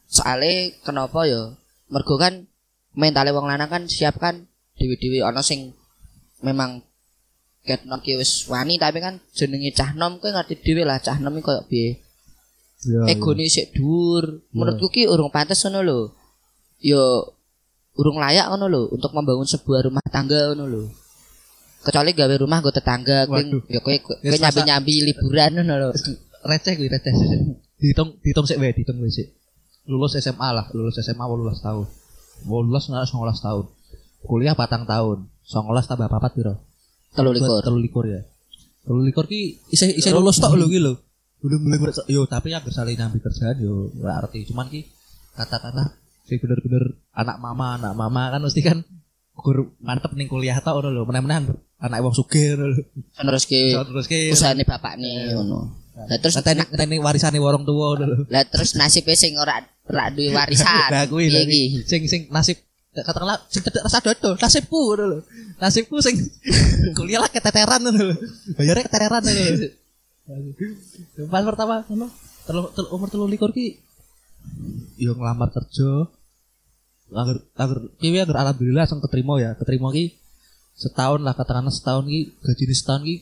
Soale 0.09 0.81
kenapa 0.81 1.29
yo? 1.29 1.57
Mergo 1.93 2.17
kan 2.17 2.50
mentale 2.97 3.29
wong 3.33 3.45
lanang 3.45 3.69
kan 3.69 3.83
siap 3.85 4.17
kan 4.17 4.50
dewi-dewi 4.77 5.21
ana 5.21 5.45
sing 5.45 5.77
memang 6.41 6.81
ketno 7.63 7.96
ki 8.03 8.20
wis 8.20 8.43
wani 8.51 8.75
tapi 8.75 9.00
kan 9.00 9.24
jenenge 9.32 9.72
cah 9.72 9.96
nom 9.96 10.20
kowe 10.20 10.27
ngerti 10.29 10.55
dhewe 10.60 10.84
lah 10.84 11.00
cah 11.00 11.17
nom 11.24 11.39
koyo 11.39 11.63
piye. 11.72 12.03
Iya. 12.84 13.15
egone 13.15 13.48
sik 13.48 13.72
dhuwur. 13.72 14.43
Menurutku 14.51 14.91
ki 14.91 15.08
urung 15.08 15.32
pantes 15.32 15.63
ngono 15.63 15.79
lho. 15.88 16.00
Yo 16.84 17.00
urung 17.96 18.20
layak 18.20 18.51
ngono 18.51 18.67
lho 18.67 18.82
untuk 18.91 19.15
membangun 19.15 19.48
sebuah 19.48 19.88
rumah 19.88 20.03
tangga 20.12 20.51
ngono 20.51 20.67
lho. 20.67 20.84
Kecuali 21.84 22.15
gawe 22.15 22.36
rumah 22.39 22.63
gue 22.63 22.72
tetangga, 22.72 23.27
Waduh. 23.27 23.60
yo 23.67 23.79
kowe 23.84 23.96
kowe 24.00 24.15
Ya, 24.24 24.39
nyambi-nyambi 24.39 25.03
liburan 25.03 25.51
ngono 25.55 25.74
lho. 25.79 25.89
receh 26.43 26.75
gue 26.75 26.88
receh. 26.91 27.12
Dihitung 27.79 28.20
dihitung 28.24 28.48
sik 28.48 28.60
wae, 28.60 28.75
dihitung 28.75 29.00
wae 29.00 29.12
sik. 29.12 29.32
Lulus 29.88 30.15
SMA 30.15 30.48
lah, 30.51 30.67
lulus 30.72 31.00
SMA 31.00 31.24
18 31.24 31.60
tahun. 31.60 31.88
18 32.48 32.88
nggak 32.91 33.03
19 33.08 33.48
tahun. 33.48 33.65
Kuliah 34.24 34.55
patang 34.55 34.84
tahun. 34.88 35.27
19 35.43 35.88
tambah 35.88 36.08
papat 36.08 36.32
piro? 36.36 36.55
Telu 37.13 37.29
likur. 37.29 37.62
Telu 37.62 37.79
likur 37.79 38.05
ya. 38.10 38.22
Telu 38.84 39.01
likur 39.05 39.25
ki 39.29 39.62
isih 39.70 39.93
isih 39.93 40.12
lulus 40.12 40.41
tok 40.41 40.58
lho 40.58 40.65
ki 40.65 40.79
lho. 40.82 40.93
Belum 41.43 41.60
belum 41.62 41.82
yo 42.10 42.25
tapi 42.25 42.55
agar 42.55 42.72
saling 42.74 42.98
nyambi 42.98 43.22
kerjaan 43.22 43.58
yo 43.62 43.93
ora 44.01 44.25
arti. 44.25 44.43
Cuman 44.50 44.67
ki 44.74 44.89
kata-kata 45.38 45.93
sing 46.25 46.39
bener-bener 46.39 46.96
anak 47.13 47.38
mama, 47.38 47.77
anak 47.77 47.93
mama 47.93 48.32
kan 48.34 48.41
mesti 48.41 48.62
kan 48.63 48.79
gur 49.34 49.75
mantep 49.84 50.13
ning 50.17 50.25
kuliah 50.25 50.58
tok 50.60 50.82
ngono 50.82 50.89
lho. 50.89 51.03
Meneh-meneh 51.05 51.53
anak 51.84 52.00
wong 52.01 52.15
sugih 52.17 52.58
ngono 52.58 52.65
lho. 52.74 52.82
Terus 53.13 53.43
ki 53.46 53.62
Terus 53.77 54.05
ki 54.10 54.20
usahane 54.34 54.65
bapakne 54.65 55.38
ngono. 55.38 55.60
Lah 55.93 56.17
terus 56.17 56.41
Teni 56.41 56.65
teni 56.74 56.98
warisane 56.98 57.38
warung 57.38 57.62
tua 57.67 57.93
ngono 57.93 58.05
lho. 58.10 58.17
lah 58.34 58.43
terus 58.50 58.74
nasibe 58.74 59.13
sing 59.13 59.38
ora 59.38 59.62
ora 59.86 60.10
duwe 60.10 60.34
warisan. 60.34 60.89
Nah 60.93 61.05
kuwi 61.05 61.29
sing 61.86 62.10
sing 62.10 62.32
nasib 62.34 62.58
katakanlah 63.01 63.41
sing 63.50 63.65
cedek 63.65 63.81
rasa 63.81 63.97
dodo, 64.05 64.38
nasibku 64.38 64.93
ngono 64.93 65.03
lho. 65.09 65.19
Nasibku 65.57 65.97
sing 66.05 66.13
kuliah 66.97 67.17
lah 67.17 67.29
keteteran 67.33 67.81
ngono 67.81 68.13
lho. 68.13 68.15
Bayarnya 68.53 68.85
keteteran 68.85 69.21
ngono 69.25 69.41
lho. 69.57 69.69
Pas 71.33 71.41
pertama 71.41 71.81
ngono, 71.89 72.07
telu, 72.45 72.69
telu, 72.77 72.88
umur 72.93 73.09
telu 73.09 73.25
likur 73.25 73.50
ki 73.50 73.81
yo 75.01 75.17
ngelamar 75.17 75.50
kerja. 75.50 76.05
Agar 77.13 77.38
agar 77.57 77.77
kiwi 77.97 78.17
agar 78.21 78.38
alhamdulillah 78.45 78.85
langsung 78.85 79.01
keterima 79.01 79.41
ya. 79.41 79.57
Keterima 79.57 79.89
ki 79.89 80.13
setahun 80.77 81.25
lah 81.25 81.33
katakanlah 81.33 81.73
setahun 81.73 82.05
ki 82.05 82.38
gaji 82.45 82.63
setahun 82.77 83.01
ki 83.05 83.15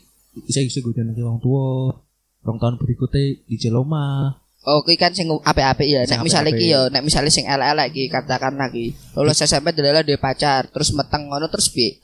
bisa 0.47 0.59
bisa 0.63 0.79
gue 0.83 0.93
jenenge 0.95 1.23
wong 1.23 1.39
tua. 1.39 1.95
Rong 2.41 2.57
tahun 2.59 2.75
berikutnya 2.75 3.47
di 3.47 3.55
Jeloma. 3.55 4.35
Oh, 4.61 4.85
kuwi 4.85 4.93
kan 4.93 5.09
sing 5.09 5.25
apik-apik 5.25 5.89
ya. 5.89 6.05
Nek 6.05 6.21
misale 6.21 6.53
iki 6.53 6.69
ya, 6.69 6.85
nek 6.93 7.01
misale 7.01 7.33
sing 7.33 7.49
elek-elek 7.49 7.87
iki 7.97 8.13
katakan 8.13 8.53
lagi. 8.61 8.93
Lulus 9.17 9.41
SMP 9.41 9.73
delala 9.73 10.05
duwe 10.05 10.21
pacar, 10.21 10.69
terus 10.69 10.93
meteng 10.93 11.33
ngono 11.33 11.49
terus 11.49 11.73
piye? 11.73 11.97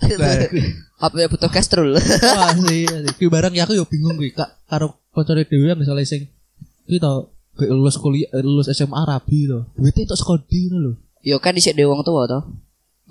Apa 1.06 1.14
ya 1.22 1.30
butuh? 1.30 1.54
Wah 1.54 2.58
sih, 2.58 2.90
ki 2.90 3.30
barang 3.30 3.54
ya 3.54 3.70
aku 3.70 3.78
yo 3.78 3.86
bingung 3.86 4.18
kuwi 4.18 4.34
kak 4.34 4.50
karo 4.66 4.98
kancane 5.14 5.46
dhewe 5.46 5.78
misalnya 5.78 6.02
sing 6.10 6.26
ki 6.90 6.98
to 6.98 7.30
lulus 7.62 8.02
kuliah 8.02 8.30
eh, 8.34 8.42
lulus 8.42 8.74
SMA 8.74 9.06
rabi 9.06 9.46
to. 9.46 9.70
Duite 9.78 10.10
tok 10.10 10.18
sekodi 10.18 10.74
ngono 10.74 10.78
lho. 10.82 10.92
Yo 11.22 11.38
kan 11.38 11.54
dhisik 11.54 11.78
dhewe 11.78 11.94
wong 11.94 12.02
tuwa 12.02 12.26
to. 12.26 12.40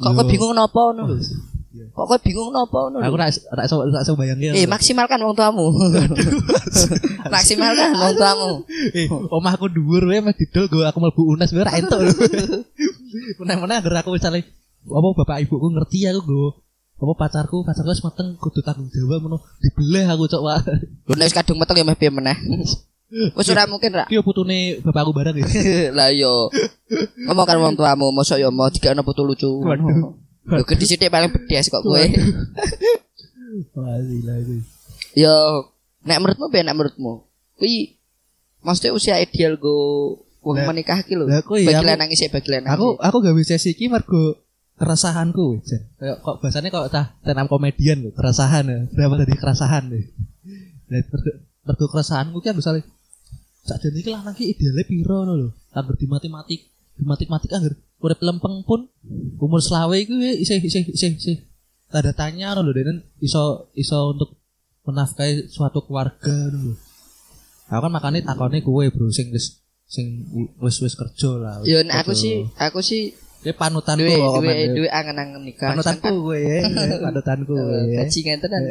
Kok 0.03 0.11
kowe 0.11 0.25
bingung 0.27 0.59
napa 0.59 0.91
ngono 0.91 1.15
lho? 1.15 1.23
Iya. 1.77 1.93
Kok 1.93 2.05
kowe 2.09 2.19
bingung 2.25 2.51
napa 2.57 2.89
ngono? 2.89 3.05
Aku 3.05 3.17
lho? 3.21 3.21
rak 3.21 3.37
rak 3.53 3.65
iso 3.69 3.77
rak 3.85 4.01
iso 4.01 4.17
bayangke. 4.17 4.57
Eh, 4.57 4.65
maksimalkan 4.65 5.21
wong 5.21 5.37
tuamu. 5.37 5.69
maksimalkan 7.35 7.93
wong 7.93 8.15
tuamu. 8.17 8.51
Eh, 8.97 9.07
omahku 9.13 9.69
dhuwur 9.69 10.09
wae 10.09 10.25
meh 10.25 10.33
didol 10.33 10.73
go 10.73 10.89
aku 10.89 11.05
mlebu 11.05 11.37
UNES 11.37 11.53
wae 11.53 11.69
ra 11.69 11.77
entuk 11.77 12.01
lho. 12.01 12.13
Meneh-meneh 13.45 13.77
agar 13.77 14.01
aku 14.01 14.17
misalnya 14.17 14.49
apa 14.89 15.09
bapak 15.21 15.45
ibuku 15.45 15.69
ngerti 15.69 16.09
aku 16.09 16.21
go 16.25 16.45
apa 16.97 17.13
pacarku 17.29 17.61
pacarku 17.61 17.93
wis 17.93 18.01
meteng 18.01 18.41
kudu 18.41 18.65
tanggung 18.65 18.89
jawab 18.89 19.21
ngono 19.29 19.45
dibelah 19.61 20.17
aku 20.17 20.33
cok 20.33 20.43
wae. 20.49 20.73
Lho 20.81 21.13
nek 21.13 21.29
wis 21.29 21.37
kadung 21.37 21.61
meteng 21.61 21.77
ya 21.77 21.85
meh 21.85 21.97
piye 21.99 22.09
meneh. 22.09 22.37
Wis 23.39 23.47
ora 23.55 23.71
mungkin 23.71 23.95
ra. 23.95 24.11
Ki 24.11 24.19
putune 24.19 24.83
bapakku 24.83 25.15
bareng 25.15 25.39
ya. 25.39 25.47
Lah 25.95 26.11
yo. 26.11 26.51
Ngomong 27.23 27.47
kan 27.47 27.63
wong 27.63 27.79
tuamu, 27.79 28.11
mosok 28.11 28.43
yo 28.43 28.51
mau 28.51 28.67
dikene 28.67 28.99
putu 29.07 29.23
lucu. 29.23 29.47
Waduh. 29.63 30.26
Lho 30.47 30.63
gede 30.63 30.85
sithik 30.85 31.11
paling 31.11 31.29
bedes 31.29 31.67
kok 31.67 31.83
kowe. 31.83 31.99
Wah, 33.75 33.97
gila 33.99 34.35
itu. 34.39 34.55
Yo, 35.17 35.35
nek 36.03 36.19
menurutmu 36.19 36.47
piye 36.49 36.63
nek 36.63 36.77
menurutmu? 36.77 37.13
Kuwi 37.57 37.97
maksudnya 38.61 38.93
usia 38.93 39.17
ideal 39.17 39.57
go 39.57 39.75
wong 40.41 40.57
Lah- 40.57 40.69
menikah 40.69 41.01
iki 41.01 41.15
lho. 41.15 41.27
lah 41.27 41.41
kuwi 41.41 41.65
Bagi 41.65 41.77
aku- 41.77 41.89
lanang 41.89 42.11
isih 42.11 42.29
bagi 42.29 42.49
lanang. 42.49 42.71
Aku 42.71 42.95
aku 42.97 43.17
gawe 43.21 43.43
sesi 43.43 43.73
iki 43.73 43.89
mergo 43.89 44.39
keresahanku 44.77 45.65
Jen. 45.65 45.83
Kayak 45.97 46.21
kok 46.21 46.37
bahasanya 46.39 46.69
kok 46.69 46.87
tah 46.91 47.07
tenam 47.23 47.47
komedian 47.47 48.05
lho, 48.05 48.11
keresahan 48.13 48.65
ya. 48.67 48.79
Berapa 48.93 49.15
tadi 49.19 49.35
keresahan 49.35 49.85
deh. 49.89 50.05
Nah, 50.87 51.01
mergo, 51.65 51.85
keresahanku 51.89 52.39
ki 52.39 52.53
misalnya 52.53 52.85
sakjane 53.65 53.99
iki 53.99 54.11
lanang 54.13 54.37
ki 54.37 54.53
ideale 54.53 54.85
piro 54.85 55.17
ngono 55.19 55.33
lho. 55.35 55.49
Angger 55.73 55.97
di 55.97 56.07
matematik, 56.07 56.61
di 56.93 57.03
matematik 57.03 57.51
angger 57.51 57.75
urip 58.01 58.21
lempeng 58.21 58.63
pun 58.67 58.89
umur 59.41 59.61
selawe 59.61 59.97
iku 59.97 60.13
isih 60.17 60.61
isih 60.61 60.85
isih 60.93 61.13
isih 61.17 61.37
tanda 61.89 62.13
tanya 62.13 62.53
lho 62.57 62.73
dan 62.75 63.03
iso 63.23 63.73
iso 63.73 64.13
untuk 64.13 64.37
menafkahi 64.87 65.51
suatu 65.51 65.83
keluarga 65.87 66.53
lho. 66.53 66.77
Aku 67.67 67.81
kan 67.83 67.91
makanya 67.91 68.31
takone 68.31 68.63
kue 68.63 68.87
bro 68.95 69.11
sing 69.11 69.35
wis 69.35 69.59
sing 69.87 70.27
wis 70.63 70.79
wis 70.79 70.95
kerja 70.95 71.31
lah. 71.35 71.55
Yo 71.67 71.83
aku 71.83 72.15
sih, 72.15 72.47
aku 72.59 72.79
sih 72.83 73.15
Duwe 73.53 74.15
kok, 74.19 74.43
duwe 74.43 74.51
men. 74.51 74.75
duwe 74.75 74.89
angen-angen 74.91 75.43
nikah. 75.47 75.71
Panutanku 75.77 76.15
gue 76.27 76.39
ya, 76.43 76.59
ya, 76.67 76.97
panutanku 76.99 77.53
gue 77.55 77.81
ya. 77.95 78.03
Bajingan 78.03 78.39
tenan. 78.43 78.63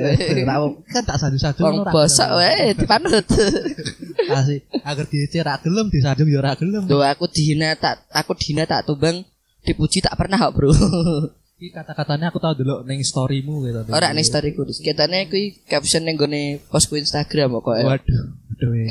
Rawo 0.43 0.67
kan 0.89 1.03
tak 1.07 1.17
saju-saju 1.21 1.59
Wong 1.63 1.75
ngono, 1.79 1.87
ra 1.87 1.93
bosok 1.95 2.29
wae 2.35 2.75
dipanut. 2.75 3.25
Asik, 4.35 4.61
agar 4.83 5.05
diece 5.07 5.39
ra 5.39 5.55
gelem 5.61 5.87
disajung 5.87 6.27
ya 6.27 6.41
ra 6.41 6.57
gelem. 6.59 6.83
Duh 6.89 7.05
aku 7.05 7.29
dihina 7.31 7.77
tak 7.77 8.03
aku 8.11 8.35
dihina 8.35 8.65
tak 8.67 8.83
tumbang 8.83 9.23
dipuji 9.63 10.03
tak 10.03 10.17
pernah 10.19 10.37
kok, 10.41 10.53
Bro. 10.57 10.73
Iki 11.55 11.71
kata-katanya 11.71 12.35
aku 12.35 12.43
tau 12.43 12.51
delok 12.51 12.83
ning 12.83 12.99
storymu 12.99 13.63
gitu. 13.63 13.79
Ora 13.87 14.11
ning 14.11 14.27
storyku. 14.27 14.67
Ketane 14.67 15.31
kuwi 15.31 15.55
caption 15.71 16.03
ning 16.03 16.19
gone 16.19 16.59
postku 16.67 16.99
Instagram 16.99 17.63
kok. 17.63 17.79
Waduh. 17.79 18.23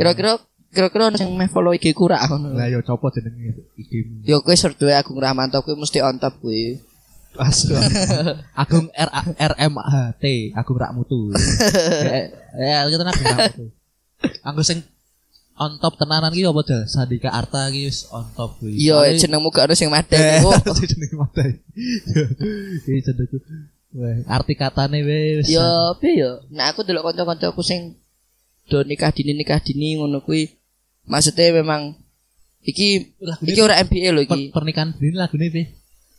Kira-kira 0.00 0.40
kira-kira 0.74 1.08
ono 1.08 1.16
sing 1.16 1.30
meh 1.30 1.46
follow 1.46 1.70
IG 1.70 1.94
ku 1.94 2.10
ra 2.10 2.18
ngono. 2.26 2.52
Lah 2.52 2.66
yo 2.66 2.82
copo 2.82 3.08
jenenge 3.08 3.54
iki. 3.78 4.26
Yo 4.26 4.42
kowe 4.42 4.52
ser 4.52 4.74
duwe 4.74 4.92
Agung 4.92 5.16
Rahmanto 5.16 5.62
kuwi 5.62 5.78
mesti 5.78 6.02
on 6.02 6.18
top 6.18 6.42
kuwi. 6.42 6.82
Asu. 7.34 7.74
Agung 8.62 8.90
R 8.94 9.10
R 9.38 9.52
M 9.58 9.74
H 9.74 9.94
T, 10.22 10.50
Agung 10.54 10.78
Rak 10.78 10.92
Mutu. 10.94 11.30
Eh, 12.54 12.70
eh, 12.70 12.86
kita 12.86 13.02
nak 13.02 13.18
mutu. 13.18 13.66
Anggo 14.46 14.62
sing 14.62 14.78
on 15.54 15.78
top 15.82 15.98
tenanan 15.98 16.30
ki 16.30 16.46
apa 16.46 16.62
aja? 16.62 16.78
Sandika 16.86 17.34
Arta 17.34 17.66
ki 17.74 17.90
wis 17.90 18.06
on 18.10 18.26
top 18.34 18.62
kuwi. 18.62 18.78
Yo 18.78 19.02
Soalnya- 19.02 19.18
jenengmu 19.18 19.50
gak 19.50 19.66
ono 19.66 19.74
sing 19.74 19.90
Eh, 19.90 19.94
madani. 19.94 20.46
Oh, 20.46 20.54
itu 20.54 20.86
jenenge 20.94 21.14
mata. 21.18 21.42
Iki 22.86 23.00
jenengku. 23.02 23.38
Wah, 23.94 24.26
arti 24.26 24.54
katane 24.58 25.02
wis. 25.06 25.46
Yo 25.50 25.62
piye 26.02 26.22
yo? 26.22 26.30
Nah 26.50 26.70
aku 26.70 26.82
delok 26.82 27.10
kanca-kancaku 27.10 27.62
sing 27.62 27.98
do 28.66 28.82
nikah 28.82 29.10
dini 29.10 29.34
nikah 29.34 29.58
dini 29.58 29.98
ngono 29.98 30.22
kuwi. 30.22 30.50
Maksudnya 31.04 31.52
memang 31.54 32.00
iki 32.60 33.12
Lagu 33.20 33.44
iki 33.44 33.60
ora 33.60 33.76
MBA 33.80 34.08
lho 34.10 34.20
iki. 34.22 34.30
per- 34.30 34.52
pernikahan 34.56 34.96
ini 34.96 35.12
lagune 35.12 35.46
piye? 35.48 35.64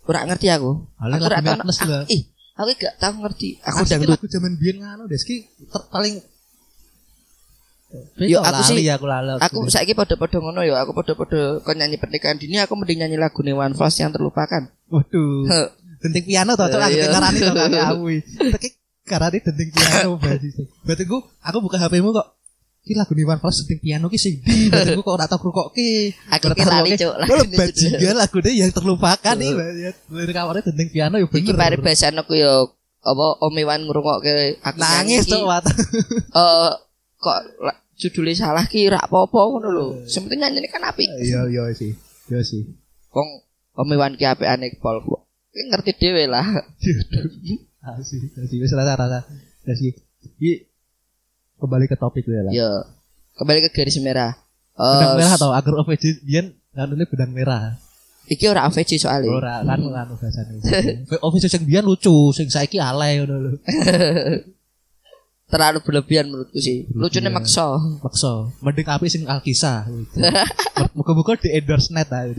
Ora 0.06 0.22
ngerti 0.24 0.48
aku. 0.48 0.86
Halo, 1.02 1.14
Aku 1.14 1.26
ora 1.26 1.38
tau. 1.42 1.58
Ah, 1.58 2.06
Ih, 2.06 2.22
aku 2.54 2.70
gak 2.78 2.94
tau 2.98 3.14
ngerti. 3.18 3.50
Aku 3.60 3.82
dangdut. 3.84 4.14
lagu 4.14 4.28
zaman 4.28 4.54
biyen 4.56 4.78
ngono 4.78 5.04
Deski 5.06 5.50
ter- 5.66 5.90
paling 5.90 6.22
Yo, 8.20 8.28
Yo 8.28 8.40
aku 8.44 8.60
sih- 8.62 8.84
sih 8.84 8.92
aku 8.92 9.08
lali. 9.08 9.40
Aku 9.40 9.72
saiki 9.72 9.96
padha-padha 9.96 10.38
ngono 10.38 10.62
ya, 10.62 10.76
aku 10.78 10.92
padha-padha 10.92 11.64
kon 11.64 11.80
nyanyi 11.80 11.96
pernikahan 11.96 12.36
dini, 12.36 12.60
aku 12.60 12.76
mending 12.76 13.00
nyanyi 13.00 13.16
lagu 13.16 13.40
One 13.40 13.72
Flash 13.72 14.04
yang 14.04 14.12
terlupakan. 14.12 14.68
waduh. 14.86 15.72
Denting 16.04 16.28
piano 16.28 16.54
to, 16.54 16.66
cok 16.68 16.76
aku 16.78 16.92
Iya. 16.92 17.08
ngarani 17.08 17.40
to 17.40 17.52
aku. 17.56 18.06
Tapi 18.54 18.68
karane 19.02 19.38
denting 19.40 19.70
piano 19.72 20.20
berarti. 20.20 20.48
Berarti 20.84 21.04
ku 21.08 21.24
aku 21.40 21.58
buka 21.58 21.80
HP-mu 21.80 22.12
kok 22.12 22.35
Ki 22.86 22.94
lagu 22.94 23.18
Iwan 23.18 23.42
Fals 23.42 23.66
denting 23.66 23.82
piano 23.82 24.06
ki 24.14 24.20
sing 24.22 24.46
di, 24.46 24.70
berarti 24.70 24.94
ku 24.98 25.02
kok 25.02 25.16
ora 25.18 25.26
tau 25.26 25.42
krukokke. 25.42 26.14
Aku 26.38 26.54
ki 26.54 26.64
lali. 26.70 26.94
Cuk, 26.94 27.18
lagune 27.18 27.58
bajingan 27.58 28.16
lagune 28.22 28.50
yang 28.54 28.70
terlupakan 28.70 29.36
nih. 29.42 29.52
Lirik 30.14 30.38
awalnya 30.38 30.70
denting 30.70 30.94
piano 30.94 31.18
ya 31.18 31.26
Iki 31.26 31.50
bener. 31.50 31.58
pare 31.58 31.76
bahasan 31.82 32.22
aku 32.22 32.38
ya 32.38 32.62
apa 33.02 33.26
Om 33.42 33.56
Iwan 33.58 33.90
ngrungokke 33.90 34.62
aku 34.62 34.78
nangis 34.78 35.26
iki, 35.26 35.34
cok 35.34 35.42
wat. 35.50 35.66
eh 36.46 36.72
kok 37.18 37.38
judulnya 37.98 38.38
salah 38.38 38.70
ki 38.70 38.86
ra 38.94 39.02
apa-apa 39.02 39.34
ngono 39.34 39.70
lho. 39.74 39.86
Sing 40.06 40.30
penting 40.30 40.46
nyanyi 40.46 40.70
kan 40.70 40.86
apik. 40.86 41.10
Iya 41.26 41.50
iya 41.50 41.74
sih. 41.74 41.90
Iya 42.30 42.46
sih. 42.46 42.70
Wong 43.10 43.42
Om 43.82 43.90
Iwan 43.98 44.14
ki 44.14 44.30
apikane 44.30 44.70
pol 44.78 45.02
ngerti 45.58 45.98
dhewe 45.98 46.30
lah. 46.30 46.46
Asih, 47.82 48.30
asih 48.46 48.58
wis 48.62 48.74
rasa 48.78 48.94
rasa. 48.94 49.20
Asih. 49.66 49.98
Kembali 51.56 51.86
ke 51.88 51.96
topik 51.96 52.24
ya 52.28 52.42
lah. 52.44 52.52
Ya. 52.52 52.70
Kembali 53.36 53.60
ke 53.66 53.70
garis 53.72 53.96
merah. 54.00 54.36
Benang 54.76 55.16
Eh, 55.16 55.18
merah 55.24 55.34
atau 55.40 55.50
agar 55.56 55.74
OVJ 55.84 56.24
biyen 56.24 56.52
anu 56.76 57.00
benang 57.00 57.32
merah. 57.32 57.80
iki 58.26 58.50
ora 58.50 58.66
AVC 58.66 58.98
soalnya. 58.98 59.30
Ora 59.32 59.56
kan 59.62 59.78
anu 59.80 60.14
bahasane. 60.20 60.58
OVJ 61.22 61.46
sing 61.46 61.64
biyen 61.64 61.86
lucu, 61.86 62.34
sing 62.34 62.50
saiki 62.50 62.82
alay 62.82 63.22
ngono 63.22 63.36
lho. 63.40 63.52
Terlalu 65.46 65.78
berlebihan 65.86 66.26
menurutku 66.26 66.58
sih. 66.58 66.90
Lucunya 66.90 67.30
maksa. 67.30 67.78
Maksa, 68.02 68.50
mending 68.66 68.90
apik 68.90 69.14
sing 69.14 69.30
Alkisah. 69.30 69.86
Muga-muga 70.98 71.38
di 71.38 71.54
endorse 71.54 71.94
net 71.94 72.10
ah. 72.10 72.26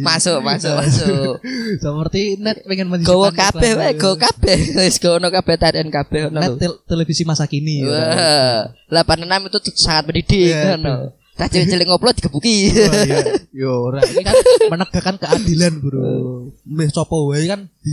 Masuk, 0.00 0.40
masuk, 0.40 0.72
masuk. 0.80 1.32
Seperti 1.76 2.40
net 2.40 2.64
pengen 2.64 2.88
Gowo 3.04 3.28
menjijikan 3.28 3.52
kabeh 3.52 3.70
iklan. 3.76 3.80
wae, 3.84 3.92
go 4.00 4.10
kabeh. 4.16 4.58
Wis 4.80 4.96
gono 4.96 5.28
kabeh 5.28 5.54
tarian 5.60 5.92
kabeh 5.92 6.32
ngono 6.32 6.56
Net 6.56 6.72
televisi 6.88 7.28
masa 7.28 7.44
kini. 7.44 7.84
ya. 7.84 8.72
Wah, 8.88 9.04
86 9.04 9.52
itu 9.52 9.58
sangat 9.76 10.04
mendidik 10.08 10.40
Iya, 10.56 10.80
ngono. 10.80 11.12
Tah 11.36 11.52
cilik 11.52 11.84
ngupload 11.84 12.16
digebuki. 12.16 12.72
Oh, 12.80 12.92
iya. 13.04 13.18
Yo 13.52 13.92
ora 13.92 14.00
ini 14.08 14.24
kan 14.24 14.32
menegakkan 14.72 15.20
keadilan, 15.20 15.84
Bro. 15.84 16.48
Meh 16.64 16.88
wae 16.88 17.44
kan 17.44 17.68
di, 17.84 17.92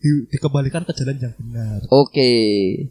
di- 0.00 0.24
dikembalikan 0.28 0.82
ke 0.82 0.92
jalan 0.92 1.16
yang 1.16 1.34
benar. 1.36 1.84
Oke, 1.88 2.30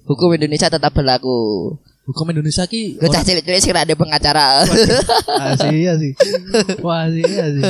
hukum 0.06 0.30
Indonesia 0.32 0.70
tetap 0.70 0.94
berlaku. 0.94 1.74
Hukum 2.06 2.26
Indonesia 2.34 2.66
ki 2.66 2.98
Gue 2.98 3.06
cah 3.06 3.22
cilik-cilik 3.22 3.62
sih 3.62 3.70
ada 3.70 3.94
pengacara. 3.94 4.66
Asih 5.54 5.70
iya 5.78 5.94
sih. 5.94 6.18
Wah, 6.82 7.06
asih 7.06 7.22
iya 7.22 7.46
sih. 7.54 7.62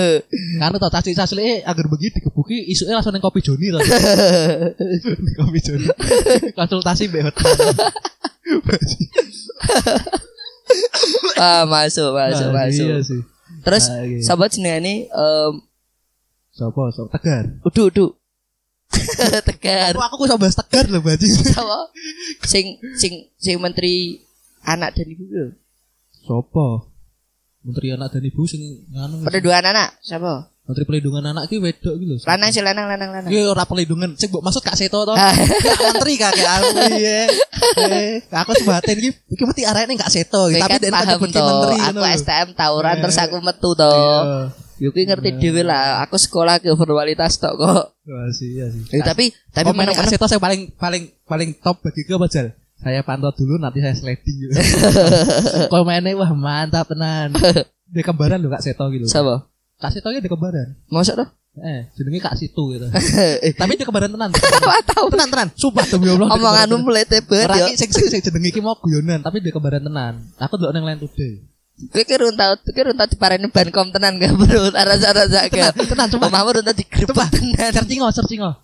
Kan 0.55 0.71
tau 0.79 0.87
cacik 0.87 1.11
cacik 1.11 1.35
agar 1.59 1.85
begitu 1.91 2.23
dikebuki 2.23 2.55
isuke 2.71 2.87
langsung 2.87 3.11
ning 3.11 3.19
kopi 3.19 3.43
Joni 3.43 3.67
lah. 3.67 3.83
Kopi 5.43 5.59
Joni. 5.59 5.91
Konsultasi 6.55 7.11
mbek 7.11 7.35
ah, 11.35 11.63
masuk, 11.67 12.09
masuk, 12.13 12.47
Nah, 12.47 12.63
masuk. 12.65 12.87
Iya 12.87 12.97
sih. 13.03 13.21
Terus 13.59 13.83
Ah, 13.91 14.03
iya. 14.07 14.23
sahabat 14.23 14.55
jenenge 14.55 14.79
ini 14.79 14.93
em 15.05 15.53
Sopo, 16.49 16.91
sopo 16.91 17.11
tegar. 17.11 17.59
Udu 17.63 17.87
udu. 17.87 18.05
Tegar. 19.49 19.93
Aku 19.95 20.01
aku 20.01 20.23
kok 20.25 20.39
bahas 20.41 20.57
tegar 20.57 20.85
lho, 20.89 20.99
Baji. 20.99 21.29
Apa? 21.53 21.89
Sing 22.43 22.77
sing 22.97 23.29
sing 23.37 23.55
menteri 23.61 24.21
anak 24.65 24.97
dan 24.97 25.07
ibu 25.07 25.23
lho. 25.29 25.45
Sopo? 26.25 26.89
Menteri 27.59 27.91
Anak 27.91 28.15
dan 28.15 28.23
Ibu 28.23 28.47
sing 28.47 28.87
nganu. 28.87 29.27
Perlindungan 29.27 29.65
anak 29.75 29.99
siapa? 29.99 30.47
Menteri 30.63 30.85
Pelindungan 30.87 31.25
Anak 31.27 31.51
ki 31.51 31.59
wedok 31.59 31.91
ki 31.91 32.05
lho. 32.07 32.15
Lanang 32.23 32.49
sih 32.55 32.63
lanang 32.63 32.87
lanang 32.87 33.11
lanang. 33.11 33.27
Ki 33.27 33.43
ora 33.43 33.67
pelindungan. 33.67 34.15
Sing 34.15 34.31
mbok 34.31 34.47
maksud 34.47 34.63
Kak 34.63 34.79
Seto 34.79 35.03
to. 35.03 35.11
Ah. 35.19 35.35
Kak 35.35 35.81
menteri 35.91 36.15
kakek 36.15 36.47
aku 36.47 36.67
iya. 36.95 37.27
Eh, 37.83 38.23
aku 38.31 38.55
sebatin 38.55 38.95
iki 38.95 39.09
iki 39.27 39.43
mesti 39.43 39.67
arek 39.67 39.91
ning 39.91 39.99
Kak 39.99 40.07
Seto 40.07 40.47
tapi 40.47 40.71
kan 40.71 40.79
dia 40.79 41.19
to, 41.19 41.19
menteri 41.19 41.77
aku. 41.83 41.99
STM 42.15 42.47
tawuran 42.55 42.95
Eh. 42.95 43.01
terus 43.03 43.17
aku 43.19 43.35
metu 43.43 43.75
to. 43.75 43.93
Iya. 44.79 44.87
Yo 44.87 44.89
kuwi 44.95 45.03
ngerti 45.05 45.29
dhewe 45.35 45.61
lah, 45.67 45.99
aku 46.07 46.15
sekolah 46.15 46.63
ke 46.63 46.71
formalitas 46.71 47.35
tok 47.35 47.59
kok. 47.59 47.83
Wah, 48.07 48.31
sih, 48.31 48.55
iya 48.55 48.71
sih. 48.71 48.81
Eh, 48.95 49.03
tapi 49.03 49.35
tapi 49.51 49.75
meneng 49.75 49.93
Kak 49.93 50.07
Seto 50.07 50.25
saya 50.25 50.39
paling 50.39 50.71
paling 50.79 51.11
paling 51.27 51.49
top 51.59 51.83
bagiku 51.83 52.15
apa 52.15 52.31
Jal? 52.31 52.55
Saya 52.79 53.03
pantau 53.03 53.35
dulu 53.35 53.59
nanti 53.59 53.83
saya 53.83 53.91
sliding. 53.91 54.55
Komennya 55.73 56.15
wah 56.15 56.31
mantap 56.31 56.87
tenan. 56.87 57.35
Dia 57.93 58.03
kembaran 58.07 58.39
loh 58.39 58.55
Kak 58.55 58.63
Seto 58.63 58.87
gitu. 58.95 59.03
Sapa? 59.11 59.51
Kak 59.79 59.91
Seto 59.91 60.15
dia 60.15 60.23
kembaran. 60.23 60.79
Mosok 60.87 61.15
to? 61.19 61.25
Eh, 61.59 61.81
jenenge 61.97 62.21
Kak 62.23 62.37
Situ 62.39 62.63
gitu. 62.77 62.87
Eh, 63.45 63.51
Tapi 63.57 63.75
dia 63.75 63.83
kembaran 63.83 64.11
tenan. 64.13 64.29
Apa 64.31 64.79
tahu? 64.95 65.11
Tenan 65.11 65.27
tenan. 65.27 65.49
Sumpah 65.57 65.83
demi 65.89 66.07
Allah. 66.07 66.29
Omonganmu 66.31 66.77
mulai 66.85 67.03
tebet 67.03 67.49
tenan. 67.49 67.67
Ora 67.67 67.75
sing 67.75 67.89
sing 67.89 68.07
sing 68.07 68.21
jenenge 68.21 68.53
iki 68.53 68.61
mau 68.61 68.77
guyonan, 68.77 69.19
tapi 69.25 69.41
dia 69.43 69.51
kembaran 69.51 69.83
tenan. 69.83 70.23
Aku 70.39 70.55
delok 70.55 70.71
nang 70.71 70.85
line 70.87 71.01
today. 71.01 71.43
Kowe 71.79 72.03
ki 72.03 72.15
run 72.19 72.35
tau, 72.35 72.59
kowe 72.59 72.83
run 72.91 72.97
tau 72.99 73.07
diparani 73.07 73.47
bankom 73.47 73.87
tenan 73.95 74.19
gak 74.19 74.35
bro? 74.35 74.67
Arasa-arasa 74.83 75.47
Tenan, 75.47 75.71
gak. 75.71 75.87
tenan 75.87 76.07
coba. 76.11 76.27
Omahmu 76.27 76.49
run 76.59 76.63
tau 76.67 76.75
digrebek 76.75 77.27
tenan. 77.31 77.71
Searching 77.71 77.99
oh, 78.03 78.11
searching 78.11 78.41
oh. 78.43 78.55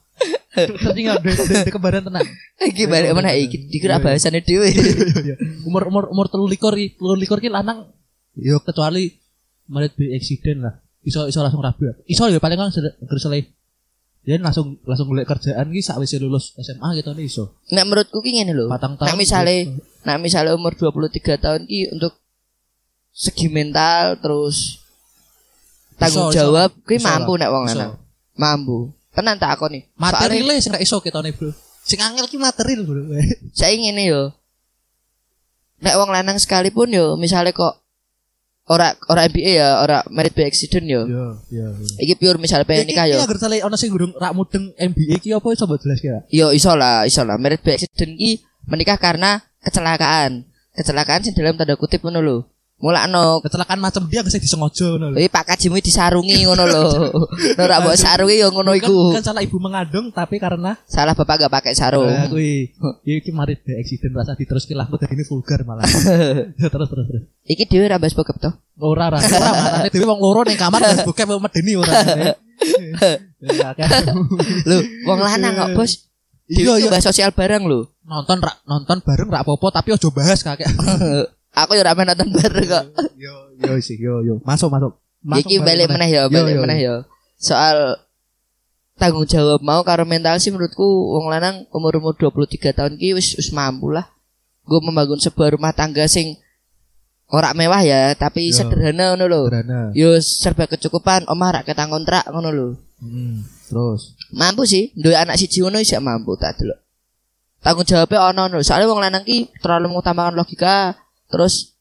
Searching 0.51 1.07
oh, 1.11 1.17
dia 1.23 1.71
kembaran 1.71 2.03
tenan. 2.03 2.27
Iki 2.59 2.91
balik 2.91 3.15
mana 3.15 3.31
iki 3.31 3.71
dikira 3.71 4.03
bahasane 4.03 4.43
dhewe. 4.43 4.67
Iya, 4.67 5.35
umur 5.63 5.87
umur 5.87 6.03
umur 6.11 6.27
telu 6.27 6.43
likur 6.47 6.75
telu 6.75 7.15
likur 7.15 7.39
ki 7.39 7.47
lanang 7.47 7.87
yo 8.35 8.59
kecuali 8.59 9.15
marit 9.71 9.95
be 9.95 10.11
accident 10.11 10.59
lah 10.59 10.75
iso 11.07 11.23
iso 11.31 11.39
langsung 11.39 11.63
rabi 11.63 11.87
iso 12.05 12.27
ya 12.27 12.43
paling 12.43 12.59
kan 12.59 12.69
gresele 13.07 13.55
dia 14.25 14.41
langsung 14.41 14.81
langsung 14.83 15.07
golek 15.07 15.29
kerjaan 15.29 15.69
ki 15.69 15.85
sakwise 15.85 16.17
lulus 16.17 16.57
SMA 16.57 16.97
gitu 16.97 17.13
nih 17.13 17.25
iso 17.29 17.61
Nek 17.69 17.85
menurutku 17.85 18.25
ki 18.25 18.41
ngene 18.41 18.57
lho. 18.57 18.65
Patang 18.73 18.97
Nek 18.97 19.05
tahun 19.05 19.17
misale 19.21 19.55
nek 20.01 20.17
misale 20.17 20.49
umur 20.57 20.73
23 20.73 21.37
tahun 21.37 21.61
ki 21.69 21.93
untuk 21.93 22.24
segi 23.15 23.47
mental 23.47 24.19
terus 24.19 24.83
tanggung 25.95 26.27
Iso, 26.27 26.35
jawab 26.35 26.75
kuwi 26.83 26.99
mampu 26.99 27.39
nek 27.39 27.47
wong 27.47 27.63
lanang. 27.71 27.95
Mampu. 28.35 28.91
Tenan 29.15 29.39
tak 29.39 29.55
aku 29.55 29.71
nih. 29.71 29.87
materialnya 29.95 30.59
sing 30.59 30.75
gak 30.75 30.83
iso 30.83 30.99
ketone 30.99 31.31
bro 31.31 31.55
sing 31.87 32.03
angel 32.03 32.27
ki 32.27 32.35
material 32.35 32.83
bro 32.83 32.99
saya 33.57 33.71
ingin 33.71 34.03
yo. 34.03 34.35
Nek 35.79 35.95
wong 35.95 36.11
lanang 36.11 36.35
sekalipun 36.35 36.91
yo 36.91 37.15
misale 37.15 37.55
kok 37.55 37.79
ora 38.67 38.91
ora 39.07 39.29
MBA 39.31 39.51
ya, 39.61 39.79
ora 39.79 40.03
merit 40.11 40.35
by 40.35 40.43
accident 40.43 40.83
yo. 40.83 41.07
yo 41.07 41.39
yo 41.47 41.71
Iki 41.95 42.19
pure 42.19 42.35
misale 42.35 42.67
pengen 42.67 42.91
nikah 42.91 43.07
yo. 43.07 43.15
Iki 43.15 43.31
agar 43.31 43.39
sale 43.39 43.63
ono 43.63 43.79
sing 43.79 43.95
rak 43.95 44.35
mudeng 44.35 44.75
MBA 44.75 45.23
ki 45.23 45.31
apa 45.31 45.47
iso 45.55 45.63
mbok 45.63 45.79
jelas 45.79 46.03
Yo 46.27 46.51
iso 46.51 46.75
lah, 46.75 47.07
iso 47.07 47.23
lah. 47.23 47.39
Merit 47.39 47.63
by 47.63 47.79
accident 47.79 48.11
ki 48.19 48.43
menikah 48.67 48.99
karena 48.99 49.39
kecelakaan. 49.63 50.43
Kecelakaan 50.75 51.23
sing 51.23 51.31
dalam 51.31 51.55
tanda 51.55 51.79
kutip 51.79 52.03
ngono 52.03 52.19
lho. 52.19 52.37
Mulakno 52.75 53.39
kecelakaan 53.39 53.79
macam 53.79 54.03
dia 54.11 54.19
gak 54.19 54.35
disengaja 54.35 54.99
ngono 54.99 55.15
lho 55.15 55.17
Wih 55.23 55.31
Pak 55.31 55.47
Kajimu 55.47 55.79
disarungi 55.79 56.43
ngono 56.43 56.63
lho. 56.67 56.83
Ora 57.55 57.79
mbok 57.79 57.95
sarungi 57.95 58.43
yo 58.43 58.51
ngono 58.51 58.75
iku. 58.75 59.15
kan 59.15 59.23
salah 59.23 59.39
ibu 59.39 59.55
mengandung 59.63 60.11
tapi 60.11 60.43
karena 60.43 60.75
Salah 60.83 61.15
bapak 61.15 61.47
gak 61.47 61.53
pakai 61.55 61.71
sarung. 61.71 62.11
Nah, 62.11 62.27
kuwi 62.27 62.75
iki 63.07 63.31
marit 63.31 63.63
be 63.63 63.79
accident 63.79 64.11
rasa 64.11 64.35
diteruske 64.35 64.75
lah 64.75 64.91
kok 64.91 65.07
ini 65.07 65.23
vulgar 65.23 65.63
malah. 65.63 65.87
Ya, 66.59 66.67
terus 66.73 66.91
terus 66.91 67.05
terus. 67.07 67.23
Iki 67.47 67.63
dhewe 67.63 67.87
ra 67.87 67.95
bahas 67.95 68.11
bokep 68.11 68.43
to. 68.43 68.51
Ora 68.75 69.07
ora 69.07 69.23
ora 69.23 69.51
manane 69.55 69.87
dhewe 69.87 70.05
wong 70.11 70.19
loro 70.19 70.43
ning 70.43 70.59
kamar 70.59 70.83
wis 70.83 71.07
bokep 71.07 71.31
medeni 71.31 71.79
ora. 71.79 71.95
Ya, 73.39 73.71
kan. 73.71 73.87
Lho, 74.67 74.77
wong 75.07 75.19
lanang 75.23 75.53
kok, 75.55 75.69
Bos. 75.79 76.11
Iya 76.51 76.77
iya 76.77 76.91
bahas 76.91 77.07
sosial 77.07 77.31
bareng 77.31 77.65
lho. 77.65 77.89
nonton 78.05 78.37
rak 78.37 78.61
nonton 78.69 79.01
bareng 79.01 79.33
rak 79.33 79.41
apa-apa 79.41 79.81
tapi 79.81 79.97
ojo 79.97 80.13
bahas 80.13 80.45
kakek. 80.45 80.69
Aku 81.55 81.71
yo 81.73 81.81
ra 81.87 81.95
main 81.95 82.11
nonton 82.11 82.29
bareng 82.35 82.67
kok. 82.67 82.85
Yo 83.15 83.33
yo 83.63 83.79
sih 83.79 83.95
yo 83.95 84.19
yo. 84.19 84.43
Masuk 84.43 84.67
masuk. 84.67 84.99
Masuk, 85.25 85.47
Iki 85.47 85.65
balik 85.65 85.89
meneh 85.89 86.09
ya, 86.11 86.27
Yo, 86.27 86.29
balik 86.29 86.53
yo, 86.53 86.61
meneh 86.61 86.79
ya. 86.83 86.95
Soal 87.39 87.97
tanggung 88.99 89.25
jawab 89.25 89.63
mau 89.63 89.81
karo 89.81 90.05
mental 90.05 90.37
sih 90.37 90.53
menurutku 90.53 90.85
wong 90.85 91.31
lanang 91.31 91.65
umur-umur 91.73 92.13
23 92.13 92.75
tahun 92.75 92.93
ki 92.99 93.15
wis 93.15 93.39
wis 93.39 93.49
mampu 93.55 93.89
lah. 93.89 94.11
Gue 94.67 94.83
membangun 94.83 95.17
sebuah 95.17 95.55
rumah 95.55 95.71
tangga 95.71 96.05
sing 96.11 96.37
ora 97.31 97.55
mewah 97.57 97.81
ya, 97.81 98.13
tapi 98.13 98.51
Yo. 98.51 98.61
sederhana 98.61 99.15
ngono 99.15 99.25
lho. 99.25 99.41
Sederhana. 99.49 99.79
Yo 99.97 100.09
serba 100.21 100.65
kecukupan, 100.69 101.25
omah 101.25 101.61
rak 101.61 101.63
ketang 101.71 101.89
kontrak 101.89 102.27
ngono 102.29 102.49
lho. 102.51 102.67
Hmm, 103.01 103.45
terus. 103.69 104.13
Mampu 104.33 104.67
sih, 104.67 104.93
duwe 104.93 105.17
anak 105.17 105.39
siji 105.39 105.63
ngono 105.65 105.81
isih 105.81 106.01
mampu 106.01 106.37
tak 106.37 106.59
delok. 106.61 106.79
Tanggung 107.61 107.85
jawabnya 107.85 108.29
ono 108.29 108.43
lho. 108.51 108.59
Soalnya 108.61 108.89
wong 108.89 109.01
lanang 109.01 109.23
ki 109.25 109.53
terlalu 109.57 109.93
mengutamakan 109.93 110.37
logika, 110.37 110.93
terus 111.27 111.75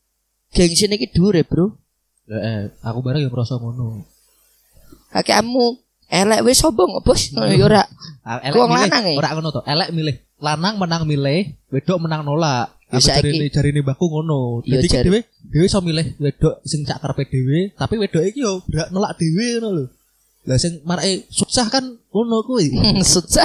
gengsi 0.50 0.86
iki 0.86 1.10
dhuwur 1.10 1.34
ya, 1.34 1.44
Bro. 1.44 1.74
Ya, 2.24 2.38
eh, 2.40 2.60
aku 2.80 3.04
bareng 3.04 3.20
ya 3.20 3.28
merasa 3.28 3.60
ngono. 3.60 4.06
Kakekmu 5.12 5.78
elek 6.08 6.40
wis 6.42 6.58
sombong, 6.58 7.00
Bos. 7.04 7.30
Ngono 7.32 7.52
yo 7.54 7.66
ora. 7.68 7.84
Ah, 8.24 8.40
Wong 8.56 8.72
milih, 8.72 8.88
eh? 8.88 9.20
ora 9.20 9.36
ngono 9.36 9.52
to. 9.52 9.60
Elek 9.68 9.92
milih. 9.92 10.16
Lanang 10.40 10.80
menang 10.80 11.04
milih, 11.04 11.52
wedok 11.68 12.00
menang 12.00 12.24
nolak. 12.24 12.72
Ya, 12.88 12.96
Aku 12.96 13.04
saiki- 13.04 13.20
jarine 13.20 13.46
jarine 13.52 13.80
mbahku 13.84 14.08
ngono. 14.08 14.64
Iya, 14.64 14.80
Dadi 14.80 14.88
ki 14.88 14.94
jari- 14.96 15.04
dhewe 15.04 15.20
dhewe 15.52 15.64
iso 15.68 15.84
milih 15.84 16.16
wedok 16.16 16.64
sing 16.64 16.88
cak 16.88 17.04
karepe 17.04 17.28
dhewe, 17.28 17.76
tapi 17.76 18.00
wedok 18.00 18.24
iki 18.24 18.40
yo 18.40 18.64
berak 18.64 18.88
nolak 18.96 19.20
dhewe 19.20 19.60
ngono 19.60 19.68
lho. 19.76 19.84
Lah 20.48 20.56
sing 20.56 20.80
marake 20.88 21.28
susah 21.28 21.68
kan 21.68 21.84
ngono 21.84 22.40
kuwi. 22.48 22.72
Susah. 23.04 23.44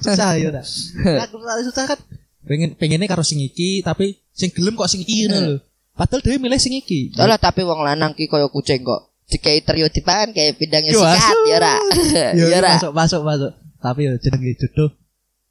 susah 0.00 0.30
ya 0.40 0.48
ta. 0.56 0.64
Nah, 1.04 1.60
susah 1.68 1.84
kan 1.84 2.00
pengen 2.44 2.76
pengennya 2.76 3.08
karo 3.08 3.24
sing 3.24 3.40
iki 3.40 3.80
tapi 3.80 4.20
sing 4.32 4.52
gelem 4.52 4.76
kok 4.76 4.88
sing 4.88 5.00
iki 5.02 5.28
ngono 5.28 5.38
lho. 5.40 5.56
Padahal 5.94 6.20
dhewe 6.26 6.36
milih 6.42 6.58
sing 6.58 6.74
iki. 6.74 7.14
Soalnya 7.14 7.38
tapi 7.38 7.62
wong 7.62 7.80
lanang 7.80 8.12
ki 8.18 8.26
koyo 8.26 8.50
kucing 8.50 8.82
kok. 8.82 9.14
Dikai 9.24 9.64
trio 9.64 9.88
dipangan 9.88 10.36
kayak 10.36 10.60
pindangnya 10.60 10.92
Yo, 10.92 11.00
sikat 11.00 11.38
ya 11.48 11.56
ora. 11.56 11.74
Ya 12.38 12.44
ora. 12.60 12.70
masuk 12.76 12.92
masuk 12.92 13.20
masuk. 13.24 13.52
Tapi 13.80 14.00
yo 14.10 14.12
jenenge 14.20 14.52
jodoh. 14.60 14.90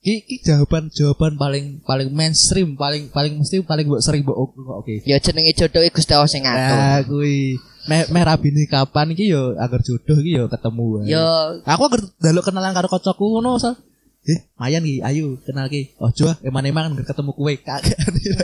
Ki 0.03 0.19
ki 0.27 0.43
jawaban 0.43 0.91
jawaban 0.91 1.39
paling 1.39 1.79
paling 1.87 2.11
mainstream, 2.11 2.75
paling 2.75 3.07
paling 3.07 3.39
mesti 3.39 3.63
paling 3.63 3.87
mbok 3.87 4.03
sering 4.03 4.21
mbok 4.27 4.35
oke. 4.35 4.59
oke. 4.83 4.95
Ya 5.07 5.17
jenenge 5.17 5.55
jodoh 5.55 5.81
iku 5.81 5.97
Gusti 6.03 6.11
Allah 6.11 6.27
sing 6.29 6.43
ngatur. 6.43 6.75
Nah, 6.75 6.99
kuwi 7.07 7.57
meh 7.87 8.03
meh 8.11 8.23
rabine 8.27 8.67
kapan 8.67 9.15
iki 9.15 9.31
yo 9.31 9.55
agar 9.55 9.79
jodoh 9.79 10.19
iki 10.19 10.37
yo 10.37 10.51
ketemu. 10.51 11.07
Yo 11.07 11.25
Aku 11.63 11.87
agar 11.87 12.03
daluk 12.19 12.43
kenalan 12.43 12.75
karo 12.75 12.91
kocokku 12.91 13.25
ngono 13.39 13.57
sal. 13.57 13.79
Eh, 14.23 14.39
mayan 14.55 14.87
iki, 14.87 15.03
ayo 15.03 15.35
kenal 15.43 15.67
ki. 15.67 15.99
Ojo 15.99 16.31
ah, 16.31 16.39
eman-eman 16.47 16.95
ketemu 17.03 17.31
kowe 17.35 17.53
kagak. 17.59 17.99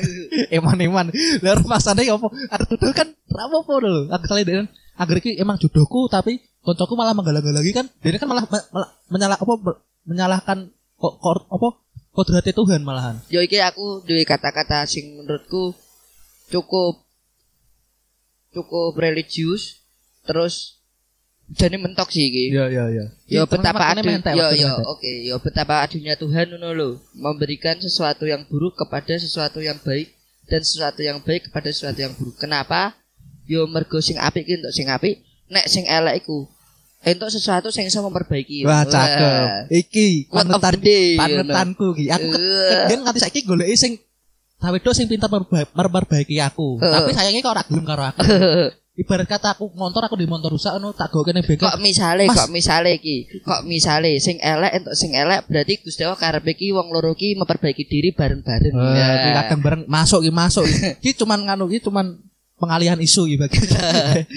eman-eman. 0.60 1.08
Lah 1.40 1.60
masane 1.64 2.04
opo? 2.12 2.28
Arep 2.52 2.68
jodoh 2.68 2.92
kan 2.92 3.08
ra 3.32 3.48
apa-apa 3.48 3.74
lho. 3.80 4.12
Aku 4.12 4.26
sale 4.28 4.44
den 4.44 4.68
agar 5.00 5.16
iki 5.24 5.40
emang 5.40 5.56
jodohku 5.56 6.12
tapi 6.12 6.44
kocokku 6.68 7.00
malah 7.00 7.16
menggalang-galangi 7.16 7.72
kan. 7.72 7.88
Dia 8.04 8.20
kan 8.20 8.28
malah, 8.28 8.44
malah 8.50 8.90
menyalah 9.08 9.40
apa 9.40 9.54
menyalahkan 10.04 10.68
kok 11.00 11.14
kok 11.24 11.48
apa 11.48 11.68
kodratnya 12.12 12.52
Tuhan 12.52 12.82
malahan. 12.84 13.16
yo 13.32 13.40
iki 13.40 13.62
aku 13.64 14.04
duwe 14.04 14.28
kata-kata 14.28 14.84
sing 14.84 15.16
menurutku 15.16 15.72
cukup 16.52 17.00
cukup 18.52 18.98
religius 18.98 19.86
terus 20.26 20.79
jadi 21.50 21.76
mentok 21.82 22.14
sih 22.14 22.30
iki. 22.30 22.46
Iya 22.54 22.66
iya 22.70 22.86
iya. 22.94 23.06
Yo 23.26 23.50
betapa 23.50 23.90
adu, 23.90 24.06
yo 24.06 24.48
yo 24.54 24.72
oke 24.86 25.12
yo 25.26 25.36
betapa 25.42 25.82
adunya 25.82 26.14
Tuhan 26.14 26.54
ngono 26.54 26.70
lho 26.78 26.90
memberikan 27.18 27.82
sesuatu 27.82 28.30
yang 28.30 28.46
buruk 28.46 28.78
kepada 28.78 29.18
sesuatu 29.18 29.58
yang 29.58 29.82
baik 29.82 30.14
dan 30.46 30.62
sesuatu 30.62 31.02
yang 31.02 31.18
baik 31.26 31.50
kepada 31.50 31.74
sesuatu 31.74 31.98
yang 31.98 32.14
buruk. 32.14 32.38
Kenapa? 32.38 32.94
Yo 33.50 33.66
mergo 33.66 33.98
sing 33.98 34.22
apik 34.22 34.46
untuk 34.46 34.70
sing 34.70 34.94
apik, 34.94 35.26
nek 35.50 35.66
sing 35.66 35.90
elek 35.90 36.22
iku 36.22 36.46
entuk 37.02 37.34
sesuatu 37.34 37.74
sing 37.74 37.90
iso 37.90 38.06
memperbaiki. 38.06 38.68
Wah, 38.68 38.86
cakep. 38.86 39.74
Iki 39.74 40.30
panutan 40.30 40.76
day, 40.78 41.18
panutanku 41.18 41.98
iki. 41.98 42.14
Aku 42.14 42.30
kan 42.94 43.00
nganti 43.10 43.20
saiki 43.26 43.42
goleki 43.48 43.74
sing 43.74 43.94
Tahu 44.60 44.76
sing 44.92 45.08
pintar 45.08 45.32
memperbaiki 45.32 46.36
aku. 46.44 46.84
Tapi 46.84 47.16
sayangnya 47.16 47.40
kok 47.40 47.54
ora 47.56 47.64
gelem 47.64 47.86
karo 47.88 48.04
aku. 48.12 48.20
Ibarat 49.00 49.32
kata 49.32 49.56
aku 49.56 49.72
motor 49.80 50.04
aku 50.04 50.20
di 50.20 50.28
motor 50.28 50.52
rusak 50.52 50.76
ngono 50.76 50.92
tak 50.92 51.08
go 51.16 51.24
kene 51.24 51.40
bengkel. 51.40 51.72
kok 51.72 51.80
misale 51.80 52.28
Mas. 52.28 52.36
kok 52.36 52.50
misale 52.52 53.00
iki 53.00 53.40
kok 53.40 53.64
misale 53.64 54.20
sing 54.20 54.44
elek 54.44 54.72
entuk 54.76 54.96
sing 55.00 55.16
elek 55.16 55.48
berarti 55.48 55.80
Gusti 55.80 56.04
Allah 56.04 56.20
karepe 56.20 56.52
iki 56.52 56.76
wong 56.76 56.92
loro 56.92 57.16
ki 57.16 57.40
memperbaiki 57.40 57.88
diri 57.88 58.12
bareng-bareng. 58.12 58.76
Eh, 58.76 58.96
Ya. 59.00 59.56
bareng 59.56 59.88
masuk 59.88 60.20
ki 60.28 60.32
masuk. 60.36 60.68
Ki 61.00 61.16
cuman 61.20 61.48
nganu 61.48 61.72
ki 61.72 61.80
cuman 61.80 62.20
pengalihan 62.60 63.00
isu 63.00 63.26
bagi. 63.40 63.58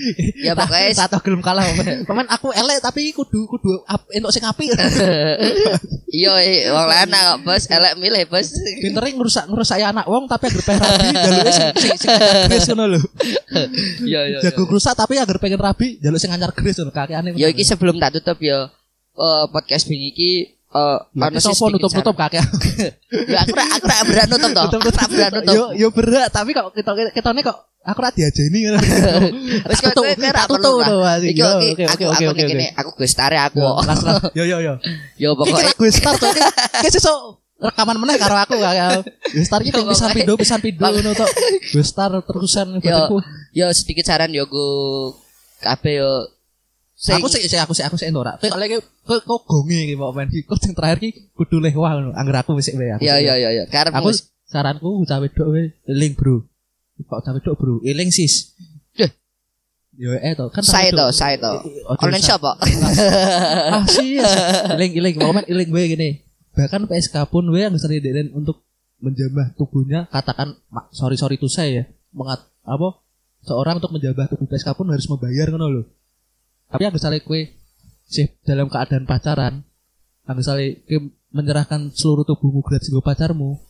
Ya, 0.46 0.54
pokoknya- 0.54 1.06
tak 1.10 1.22
gelem 1.26 1.42
kalah. 1.42 1.66
Pemain 2.06 2.26
aku 2.30 2.54
elek 2.54 2.78
tapi 2.82 3.10
kudu 3.12 3.46
kudu 3.50 3.82
entuk 4.14 4.30
sing 4.32 4.46
apik. 4.46 4.70
Iya, 6.12 6.44
iya, 6.44 6.76
wong 6.76 6.92
lanang 6.92 7.24
kok, 7.24 7.38
Bos, 7.48 7.64
elek 7.72 7.96
milih, 7.96 8.28
Bos. 8.28 8.52
Pintere 8.84 9.16
ngerusak 9.16 9.48
ngerusak 9.48 9.80
anak 9.80 10.04
wong 10.04 10.28
tapi 10.28 10.52
agar 10.52 10.60
pengen 10.60 10.84
rabi 10.84 11.08
jaluk 11.16 11.48
sing 11.48 11.68
sing 11.72 11.96
sing 11.96 12.12
gres 12.52 12.68
ngono 12.68 12.84
lho. 12.92 13.00
Iya, 14.04 14.20
iya. 14.28 14.38
Jago 14.44 14.68
rusak 14.68 14.92
tapi 14.92 15.16
agar 15.16 15.40
pengen 15.40 15.56
rabi 15.56 15.96
jaluk 16.04 16.20
sing 16.20 16.28
anyar 16.28 16.52
gres 16.52 16.76
ngono 16.76 16.92
kakeane. 16.92 17.32
Ya 17.32 17.48
iki 17.48 17.64
sebelum 17.64 17.96
tak 17.96 18.20
tutup 18.20 18.44
ya 18.44 18.68
eh, 19.16 19.44
podcast 19.48 19.88
bingi 19.88 20.12
iki 20.12 20.32
eh 20.72 20.98
sih 21.36 21.52
sopo 21.52 21.68
nutup-nutup 21.68 22.16
kakek. 22.16 22.40
Ya 23.28 23.44
aku 23.44 23.52
ra 23.52 23.64
aku 23.76 23.84
ra 23.84 23.96
berat 24.08 24.26
nutup 24.32 24.50
toh. 24.56 24.64
Aku 24.80 24.88
ra 24.88 25.04
berat 25.04 25.30
nutup. 25.36 25.52
Yo 25.52 25.64
yo 25.76 25.88
berat 25.92 26.32
tapi 26.32 26.56
kok 26.56 26.72
kita 26.72 27.12
ketone 27.12 27.44
kok 27.44 27.56
aku 27.84 27.98
ra 28.00 28.08
diajeni 28.08 28.58
ngono. 28.64 28.78
Wis 29.68 29.80
Tak 29.84 29.92
kowe 29.92 30.08
ra 30.08 30.48
tak 30.48 30.48
lho, 30.48 30.72
Mas. 31.04 31.20
Iki 31.20 31.42
iki 31.76 31.84
oke, 31.84 32.04
oke, 32.08 32.24
oke, 32.32 32.42
oke. 32.48 32.66
aku 32.72 32.90
gestare 33.04 33.36
aku. 33.36 33.60
Yo. 33.60 33.70
Yo 34.40 34.44
yo 34.48 34.58
yo. 34.64 34.74
Yo 35.20 35.28
Iki 35.36 35.52
lagu 35.52 35.84
start 35.92 36.16
tuh. 36.16 36.32
Ki 36.80 36.88
sesuk 36.88 37.42
rekaman 37.62 37.96
meneh 38.00 38.16
karo 38.16 38.34
aku 38.40 38.56
kakek. 38.56 39.04
Wis 39.36 39.44
start 39.44 39.62
iki 39.68 39.76
Yo, 39.76 39.84
pisan 39.92 40.08
pindo 40.16 40.32
pisan 40.40 40.60
pindo 40.64 40.88
ngono 40.88 41.12
tok. 41.12 41.28
Wis 41.76 41.84
start 41.84 42.16
terusan 42.24 42.80
yo 42.80 43.20
yo 43.52 43.66
sedikit 43.76 44.08
saran 44.08 44.32
yo 44.32 44.48
go 44.48 45.12
kabeh 45.60 46.00
yo 46.00 46.10
sing 47.02 47.18
Aku 47.18 47.26
sih 47.26 47.42
aku 47.58 47.74
sih 47.74 47.82
aku 47.82 47.98
sih 47.98 48.06
ora. 48.14 48.38
Kowe 48.38 48.54
lek 48.62 48.78
kok 48.78 49.26
kok 49.26 49.40
gonge 49.42 49.90
iki 49.90 49.98
kok 49.98 50.14
men. 50.14 50.30
Kok 50.30 50.58
sing 50.62 50.72
terakhir 50.78 51.02
ki 51.02 51.34
kudu 51.34 51.58
lewah 51.58 51.98
ngono. 51.98 52.14
Angger 52.14 52.46
aku 52.46 52.54
wis 52.54 52.70
wae 52.78 52.94
yo 52.94 52.96
wae. 53.02 53.26
yo 53.26 53.34
yo 53.50 53.62
karep 53.66 53.90
Aku 53.90 54.14
saranku 54.46 55.02
bocah 55.02 55.18
wedok 55.18 55.50
wae 55.50 55.74
eling, 55.90 56.14
Bro. 56.14 56.46
Kok 57.02 57.06
bocah 57.10 57.32
wedok, 57.34 57.54
Bro. 57.58 57.74
Eling 57.82 58.14
sis. 58.14 58.54
Deh. 58.94 59.10
Yo 59.98 60.14
eh 60.14 60.38
to 60.38 60.46
kan 60.54 60.62
saya 60.62 60.94
to, 60.94 61.10
saya 61.10 61.42
to. 61.42 61.52
Online 61.90 62.22
shop 62.22 62.38
kok. 62.38 62.56
Ah 63.74 63.82
sih. 63.90 64.22
Eling 64.78 64.94
eling 65.02 65.14
momen 65.18 65.42
eling 65.50 65.74
wae 65.74 65.90
gini. 65.90 66.22
Bahkan 66.54 66.86
PSK 66.86 67.18
pun 67.26 67.50
wae 67.50 67.66
yang 67.66 67.74
sering 67.82 68.30
untuk 68.30 68.62
menjambah 69.02 69.58
tubuhnya 69.58 70.06
katakan 70.06 70.54
sorry 70.94 71.18
sorry 71.18 71.34
to 71.34 71.50
say 71.50 71.82
ya 71.82 71.84
mengat 72.14 72.46
apa 72.62 73.02
seorang 73.42 73.82
untuk 73.82 73.90
menjambah 73.98 74.30
tubuh 74.30 74.46
PSK 74.46 74.78
pun 74.78 74.86
harus 74.94 75.10
membayar 75.10 75.50
ngono 75.50 75.66
loh 75.66 75.84
tapi 76.72 76.88
yang 76.88 76.94
misalnya 76.96 77.20
kue 77.20 77.52
sih 78.08 78.32
dalam 78.48 78.72
keadaan 78.72 79.04
pacaran 79.04 79.60
yang 80.24 80.36
misalnya 80.36 80.72
kue 80.88 81.12
menyerahkan 81.32 81.92
seluruh 81.92 82.24
tubuhmu 82.24 82.64
gratis 82.64 82.88
gue 82.88 83.04
pacarmu 83.04 83.60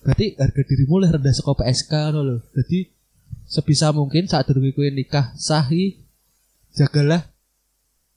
berarti 0.00 0.32
harga 0.40 0.62
dirimu 0.64 1.04
lebih 1.04 1.20
rendah 1.20 1.34
saka 1.36 1.52
PSK 1.60 1.92
ngono 1.92 2.20
loh 2.24 2.40
jadi 2.56 2.88
sebisa 3.44 3.92
mungkin 3.92 4.24
saat 4.24 4.48
dulu 4.48 4.72
kue 4.72 4.88
nikah 4.88 5.36
sahi 5.36 6.00
jagalah 6.72 7.28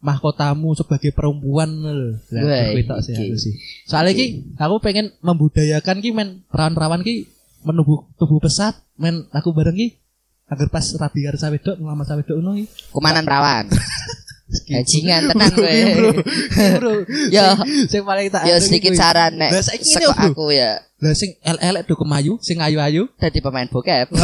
mahkotamu 0.01 0.73
sebagai 0.73 1.13
perempuan 1.13 1.69
lho. 1.69 2.17
Lah, 2.33 2.41
Wah, 2.41 2.61
aku 2.73 2.81
tok 2.89 2.99
sih 3.05 3.13
aku 3.13 3.37
sih. 3.37 3.53
Soalnya 3.85 4.17
ki 4.17 4.57
aku 4.57 4.75
pengen 4.81 5.13
membudayakan 5.21 6.01
ki 6.01 6.09
men 6.11 6.41
perawan-perawan 6.49 7.05
ki 7.05 7.29
menubuh 7.61 8.09
tubuh 8.17 8.41
pesat 8.41 8.81
men 8.97 9.29
aku 9.29 9.53
bareng 9.53 9.77
ki 9.77 10.01
agar 10.51 10.67
pas 10.67 10.83
rabi 10.97 11.23
karo 11.23 11.37
sawedok 11.37 11.77
ngelamar 11.79 12.05
sawedok 12.09 12.35
ngono 12.41 12.57
ki. 12.57 12.65
Kumanan 12.91 13.25
rawan. 13.29 13.69
Bajingan 14.51 15.21
tenan 15.31 15.51
kowe. 15.55 15.71
Bro, 15.95 16.09
bro. 16.77 16.93
Yo 17.31 17.45
Sing- 17.87 18.03
paling 18.03 18.27
tak 18.27 18.43
yo 18.45 18.55
ki 18.59 18.63
sedikit 18.67 18.91
saran 18.93 19.39
nek 19.39 19.51
seko 19.63 20.11
aku 20.11 20.51
ya 20.51 20.83
Lah 21.01 21.17
sing 21.17 21.33
elek-elek 21.41 21.83
do 21.89 21.97
kemayu, 21.97 22.37
sing 22.39 22.61
ayu-ayu. 22.61 23.09
dadi 23.17 23.41
pemain 23.41 23.65
bokep. 23.65 24.05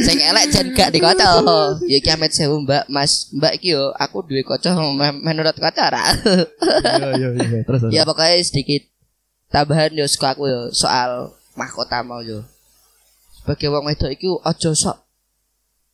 Sing 0.00 0.16
elek 0.16 0.48
jan 0.48 0.72
gak 0.72 0.96
dikoco. 0.96 1.28
Ya 1.92 2.00
iki 2.00 2.08
amet 2.08 2.32
sewu 2.32 2.64
Mbak, 2.64 2.88
Mas. 2.88 3.28
Mbak 3.36 3.52
iki 3.60 3.76
yo 3.76 3.92
aku 3.92 4.24
duwe 4.24 4.40
koco 4.40 4.72
me- 4.96 5.20
menurut 5.20 5.52
koco 5.52 5.82
ora. 5.84 6.08
Yo 7.04 7.08
yo 7.20 7.28
yo 7.36 7.60
terus. 7.68 7.92
ya 7.92 8.08
pokoknya 8.08 8.40
sedikit 8.40 8.88
tambahan 9.52 9.92
yo 9.92 10.08
aku 10.08 10.48
yo 10.48 10.72
soal 10.72 11.36
mahkota 11.52 12.00
mau 12.00 12.24
yo. 12.24 12.48
Sebagai 13.36 13.68
wong 13.68 13.92
wedok 13.92 14.08
iki 14.08 14.24
aja 14.40 14.72
sok 14.72 15.04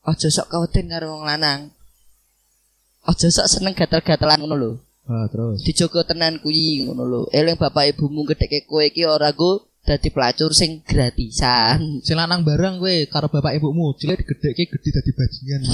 aja 0.06 0.28
sok 0.30 0.54
kawetin 0.54 0.86
karo 0.86 1.18
wong 1.18 1.26
lanang. 1.26 1.73
Aja 3.04 3.28
sok 3.28 3.46
seneng 3.52 3.76
gatel-gatelan 3.76 4.40
ngono 4.40 4.56
lho. 4.56 4.72
Ah, 5.04 5.28
terus. 5.28 5.60
Dijogo 5.60 6.00
tenan 6.08 6.40
kuwi 6.40 6.88
ngono 6.88 7.04
lho. 7.04 7.20
Eling 7.28 7.60
bapak 7.60 7.92
ibumu 7.92 8.24
gedheke 8.24 8.64
kowe 8.64 8.80
iki 8.80 9.04
ora 9.04 9.28
go 9.36 9.68
dadi 9.84 10.08
pelacur 10.08 10.56
sing 10.56 10.80
gratisan. 10.80 12.00
Sing 12.00 12.16
lanang 12.16 12.40
bareng 12.48 12.80
kowe 12.80 12.94
karo 13.12 13.28
bapak 13.28 13.60
ibumu, 13.60 13.92
cilik 14.00 14.24
digedhekke 14.24 14.72
gede 14.72 14.88
dadi 14.96 15.10
bajingan. 15.12 15.60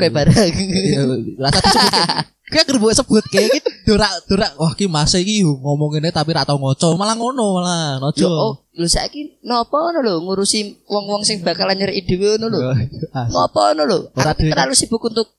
Kowe 0.00 0.08
bareng. 0.08 0.54
Iya, 0.56 1.02
Lah 1.36 1.52
tadi 1.52 1.68
sebut 1.68 2.30
kayak 2.50 2.66
gerbu 2.66 2.86
sebut 2.90 3.24
kayak 3.30 3.48
gitu 3.60 3.94
dorak 3.94 4.10
dorak 4.26 4.50
wah 4.58 4.74
ki 4.74 4.90
mas 4.90 5.14
iki 5.14 5.46
ngomong 5.46 6.02
ini 6.02 6.10
tapi 6.10 6.34
ra 6.34 6.42
tau 6.42 6.58
ngoco 6.58 6.98
malah 6.98 7.14
ngono 7.14 7.62
malah 7.62 8.02
nojo. 8.02 8.26
oh, 8.26 8.52
lho 8.74 8.86
saiki 8.90 9.38
napa 9.46 9.70
ngono 9.70 10.02
lho 10.02 10.14
ngurusi 10.26 10.82
wong-wong 10.90 11.22
sing 11.22 11.46
bakalan 11.46 11.78
nyeri 11.78 12.02
dhewe 12.02 12.42
ngono 12.42 12.58
lho. 12.58 12.60
Ngopo 13.12 13.60
ngono 13.70 13.82
lho? 13.86 13.98
Aku 14.18 14.42
terlalu 14.50 14.74
sibuk 14.74 15.04
untuk 15.06 15.30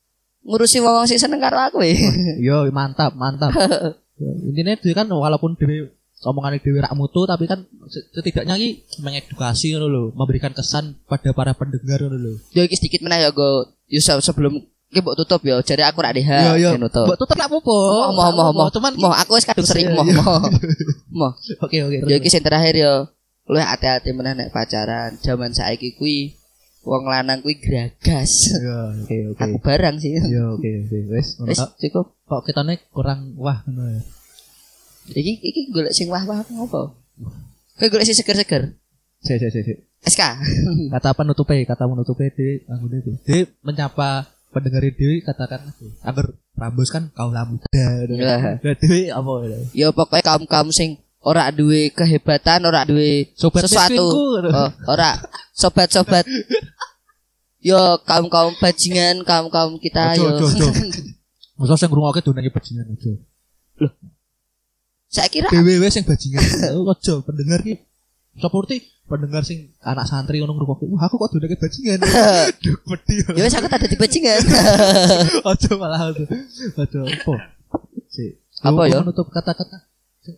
ngurusi 0.41 0.77
wong-wong 0.79 1.05
sing 1.05 1.17
seneng 1.17 1.37
karo 1.37 1.57
aku 1.59 1.79
e. 1.81 1.93
Yo 2.39 2.65
mantap 2.69 3.13
mantap. 3.13 3.53
Intinya 4.47 4.73
dia 4.75 4.93
kan 4.93 5.05
walaupun 5.05 5.53
dewe 5.55 5.89
omongan 6.21 6.61
dewe 6.61 6.77
rak 6.77 6.93
mutu 6.93 7.25
tapi 7.25 7.45
kan 7.45 7.65
setidaknya 8.13 8.53
ki 8.53 8.69
mengedukasi 9.01 9.73
ngono 9.73 9.87
lho, 9.87 10.03
memberikan 10.13 10.53
kesan 10.53 10.93
pada 11.03 11.33
para 11.33 11.53
pendengar 11.53 11.97
ngono 11.99 12.17
lho. 12.17 12.33
Yo 12.53 12.61
iki 12.61 12.77
sedikit 12.77 13.01
meneh 13.01 13.21
ya 13.21 13.33
go 13.33 13.65
se- 13.89 14.21
sebelum 14.21 14.61
iki 14.91 14.99
mbok 14.99 15.17
tutup 15.17 15.41
yo 15.41 15.57
jadi 15.61 15.87
aku 15.87 16.03
rak 16.03 16.13
deha 16.13 16.53
Yo 16.53 16.69
yo. 16.69 16.69
nutup. 16.77 17.09
Mbok 17.09 17.17
tutup 17.17 17.37
lak 17.37 17.49
apa? 17.49 17.57
Moh 17.57 18.11
moh 18.13 18.49
moh. 18.53 18.67
Cuman 18.69 18.93
Moh 18.93 19.09
aku 19.09 19.33
wis 19.33 19.45
kadung 19.45 19.65
sering 19.65 19.89
moh 19.89 20.05
moh. 20.05 20.41
Moh. 21.17 21.31
oke 21.59 21.77
oke. 21.81 21.97
Yo 22.05 22.15
iki 22.17 22.29
sing 22.29 22.45
terakhir 22.45 22.77
yo. 22.77 23.09
Lu 23.49 23.57
hati-hati 23.57 24.13
meneh 24.13 24.37
nek 24.37 24.53
pacaran. 24.53 25.17
Zaman 25.17 25.51
saiki 25.51 25.97
kuwi 25.97 26.37
wong 26.81 27.03
lanang 27.05 27.45
kuwi 27.45 27.61
gragas. 27.61 28.57
Yo 28.57 28.77
oke 29.05 29.17
oke. 29.33 29.41
Aku 29.41 29.57
barang 29.61 29.95
sih. 30.01 30.17
Yo 30.17 30.57
oke 30.57 30.69
oke 30.85 30.97
wis. 31.13 31.37
ngono 31.37 31.49
Wis 31.49 31.59
tok. 31.61 31.71
cukup. 31.77 32.05
Kok 32.25 32.41
kitane 32.49 32.73
kurang 32.89 33.37
wah 33.37 33.61
ngono 33.65 33.97
ya. 33.97 34.01
Iki 35.11 35.33
iki 35.41 35.61
golek 35.73 35.93
sing 35.93 36.09
wah-wah 36.09 36.45
ngopo? 36.49 36.97
Kowe 37.77 37.87
golek 37.89 38.05
sing 38.05 38.17
seger-seger. 38.17 38.77
Sik 39.21 39.37
sik 39.37 39.51
sik. 39.53 39.77
SK. 40.01 40.21
kata 40.93 41.13
penutupe 41.13 41.61
kata 41.65 41.85
penutupe 41.85 42.33
di 42.33 42.65
anggone 42.65 43.05
di 43.05 43.11
di 43.21 43.37
menyapa 43.61 44.25
pendengar 44.49 44.81
dewi 44.83 45.21
katakan 45.21 45.71
agar 46.03 46.33
rambus 46.57 46.91
kan 46.91 47.07
kaulah 47.15 47.47
muda 47.47 47.69
nah 47.71 48.57
dewi 48.57 49.13
apa 49.13 49.31
ya? 49.45 49.59
Ya 49.73 49.87
pokoknya 49.93 50.25
kaum-kaum 50.25 50.73
sing 50.73 50.97
ora 51.21 51.53
duwe 51.53 51.93
kehebatan, 51.93 52.65
ora 52.65 52.81
duwe 52.85 53.29
Sobat 53.37 53.69
sesuatu. 53.69 54.05
Oh, 54.49 54.69
ora 54.89 55.21
sobat-sobat. 55.53 56.25
Yo 57.61 57.77
kaum-kaum 58.09 58.57
bajingan, 58.57 59.21
kaum-kaum 59.21 59.77
kita 59.77 60.17
Ojo, 60.17 60.25
yo. 60.25 60.29
ojo, 60.41 60.45
ojo. 60.49 60.67
Masa 61.61 61.77
sing 61.77 61.93
ngrungokke 61.93 62.25
donane 62.25 62.49
bajingan 62.49 62.89
aja. 62.89 63.13
Saya 65.13 65.29
kira 65.29 65.53
wis 65.53 65.93
sing 65.93 66.01
bajingan. 66.01 66.41
Ojo 66.81 67.21
pendengar 67.21 67.61
ki 67.61 67.77
seperti 68.41 68.89
pendengar 69.05 69.45
sing 69.45 69.69
anak 69.85 70.09
santri 70.09 70.41
ngono 70.41 70.57
ngrungokke. 70.57 70.89
Wah, 70.89 71.05
aku 71.05 71.21
kok 71.21 71.37
donane 71.37 71.53
bajingan. 71.53 72.01
Duh, 72.65 72.77
wedi. 72.89 73.13
ya 73.37 73.45
wis 73.45 73.53
aku 73.53 73.69
tak 73.69 73.85
dadi 73.85 73.93
bajingan. 73.93 74.41
Ojo 75.53 75.69
malah 75.77 76.09
ojo. 76.09 76.25
Ojo 76.81 76.99
apa? 77.05 77.33
Si. 78.09 78.41
Apa 78.65 78.89
ya? 78.89 79.05
Menutup 79.05 79.29
kata-kata. 79.29 79.90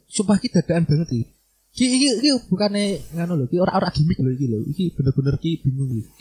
Sumpah 0.07 0.37
ki 0.39 0.47
dadaan 0.49 0.83
banget 0.85 1.09
iki. 1.13 1.25
Ki 1.73 1.85
iki 1.89 2.07
iki 2.21 2.29
bukane 2.49 3.01
ngono 3.17 3.33
lho, 3.39 3.45
ki 3.49 3.57
ora 3.57 3.73
ora 3.77 3.89
gimmick 3.89 4.19
lho 4.21 4.31
iki 4.33 4.45
lho. 4.45 4.59
Iki 4.69 4.83
bener-bener 4.93 5.35
ki 5.41 5.51
bingung 5.63 5.89
iki. 5.93 6.11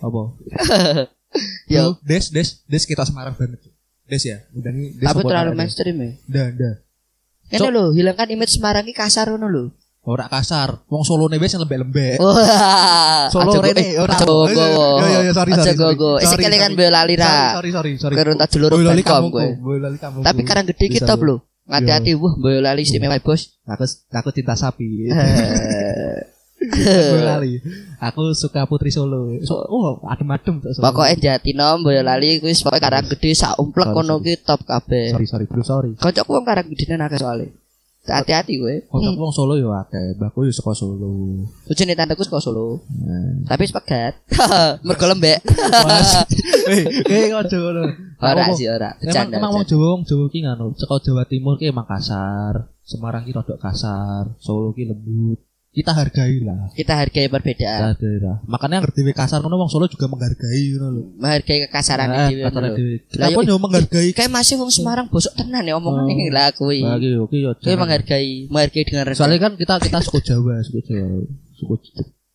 Apa? 0.00 0.22
Yo, 1.74 1.94
Des, 2.02 2.24
Des, 2.34 2.48
Des 2.66 2.82
kita 2.82 3.06
Semarang 3.06 3.38
banget. 3.38 3.62
Des 4.10 4.22
ya, 4.26 4.42
udah 4.50 4.72
nih 4.74 4.98
Des 4.98 5.06
tapi 5.06 5.22
apa 5.22 5.28
terlalu 5.30 5.50
ada? 5.54 5.58
mainstream 5.62 5.96
ya. 6.02 6.10
Ndah, 6.26 6.46
ndah. 6.56 6.74
Ini 7.50 7.68
lho, 7.70 7.84
hilangkan 7.94 8.28
image 8.34 8.58
Semarang 8.58 8.82
iki 8.86 8.96
kasar 8.98 9.30
ngono 9.30 9.46
lho. 9.46 9.64
Ora 10.00 10.26
kasar. 10.32 10.80
Wong 10.88 11.04
Solo 11.04 11.28
nih 11.28 11.36
wis 11.36 11.52
yang 11.52 11.62
lembek-lembek. 11.68 12.16
Wah, 12.24 13.28
Solo 13.28 13.52
rene, 13.60 13.84
eh, 13.84 14.00
ora. 14.00 14.16
gogo. 14.16 14.48
Yo, 14.48 15.06
yo, 15.06 15.20
yo, 15.28 15.32
sorry, 15.36 15.52
sorry, 15.52 15.76
sorry. 15.76 15.76
gogo. 15.76 16.10
Sorry, 16.18 16.40
sekali 16.40 16.56
kan 16.56 16.72
sorry. 16.72 16.80
bola 16.80 17.00
lira. 17.04 17.34
Sorry, 17.52 17.70
sorry, 17.70 17.92
sorry. 18.00 18.14
Kerun 18.16 18.36
tak 18.40 18.48
jeluruk 18.48 18.80
Boyolali 18.80 19.04
Telkom 19.04 19.28
kampungku, 19.28 19.60
kowe. 19.60 20.24
Tapi 20.24 20.40
karang 20.48 20.66
gede 20.72 20.86
kita 20.88 21.14
lho. 21.20 21.36
Hati-hati 21.70 22.18
wah 22.18 22.34
Boyolali 22.34 22.82
istimewa 22.82 23.22
bos. 23.22 23.54
Aku 23.70 23.86
aku 24.10 24.28
cinta 24.34 24.58
sapi. 24.58 25.06
Boyolali. 26.60 27.62
Aku 28.02 28.34
suka 28.36 28.68
Putri 28.68 28.92
Solo. 28.92 29.32
So, 29.46 29.64
oh, 29.64 30.02
adem-adem 30.04 30.60
tuh. 30.60 30.76
Pokoknya 30.82 31.38
Jatinom 31.38 31.86
Boyolali 31.86 32.42
kuwi 32.42 32.52
pokoke 32.58 32.82
karang 32.82 33.06
gede 33.08 33.32
sak 33.32 33.56
umplek 33.56 33.94
kono 33.94 34.20
ki 34.20 34.42
top 34.44 34.66
kabeh. 34.66 35.14
sorry, 35.14 35.26
sorry, 35.30 35.46
bro, 35.48 35.62
sorry. 35.64 35.90
Kocokku 35.96 36.32
wong 36.34 36.44
karang 36.44 36.68
gedene 36.68 37.06
akeh 37.06 37.22
soalé. 37.22 37.48
Hati-hati 38.10 38.58
kowe. 38.58 38.74
Kocok 38.90 39.14
wong 39.14 39.32
Solo 39.32 39.54
yo 39.54 39.70
akeh. 39.70 40.18
Mbahku 40.18 40.46
yo 40.46 40.52
saka 40.52 40.74
Solo. 40.74 41.46
Ujune 41.70 41.94
tanteku 41.94 42.26
saka 42.26 42.42
Solo. 42.42 42.82
Nah. 42.90 43.46
Tapi 43.46 43.70
sepegat. 43.70 44.18
Mergo 44.86 45.06
lembek. 45.06 45.40
Eh, 46.70 46.86
eh 46.86 47.34
aja 47.34 47.56
ngono. 47.56 47.82
Ora 48.22 48.52
sih 48.54 48.70
ora. 48.70 48.94
Bercanda. 49.02 49.42
emang 49.42 49.58
wong. 49.58 49.64
Jawa 49.66 49.86
wong 49.96 50.02
Jawa 50.06 50.26
ki 50.30 50.38
ngono. 50.46 50.76
Saka 50.78 51.02
Jawa 51.02 51.22
Timur 51.26 51.58
ki 51.58 51.72
emang 51.72 51.88
kasar. 51.88 52.70
Semarang 52.86 53.26
ki 53.26 53.34
rodok 53.34 53.58
kasar. 53.58 54.30
Solo 54.38 54.70
ki 54.70 54.86
lembut. 54.86 55.49
Kita 55.70 55.94
hargai 55.94 56.42
lah. 56.42 56.66
Kita 56.74 56.98
hargai 56.98 57.30
perbedaan. 57.30 57.94
Kita 57.94 58.02
daerah. 58.02 58.36
Makanya 58.42 58.82
ngerti 58.82 59.06
kasar 59.14 59.38
ngono 59.38 59.54
wong 59.54 59.70
Solo 59.70 59.86
juga 59.86 60.10
menghargai 60.10 60.74
ngono 60.74 60.86
lho. 60.90 61.02
Menghargai 61.14 61.70
kekasaran 61.70 62.10
Nah, 62.10 62.26
dhewe. 62.26 62.42
kasarane 62.42 62.70
dhewe. 62.74 62.94
Kita 63.06 63.22
Lah, 63.22 63.28
pun 63.30 63.44
yo- 63.46 63.62
menghargai. 63.62 64.10
Kayak 64.10 64.34
masih 64.34 64.58
wong 64.58 64.70
Semarang 64.74 65.06
bosok 65.06 65.30
tenan 65.38 65.62
ya 65.62 65.78
omongane 65.78 66.10
Oh. 66.10 66.34
lah 66.34 66.50
kuwi. 66.50 66.82
Lagi 66.82 67.14
oke 67.14 67.36
yo. 67.38 67.50
Kuwi 67.54 67.78
menghargai, 67.78 68.50
menghargai 68.50 68.82
dengan 68.82 69.02
rendah. 69.06 69.18
Soalnya 69.22 69.38
kan 69.38 69.52
kita 69.54 69.74
kita 69.78 69.98
suku 70.02 70.18
Jawa, 70.26 70.58
suku 70.66 70.82
Jawa. 70.82 71.22
Suku 71.54 71.74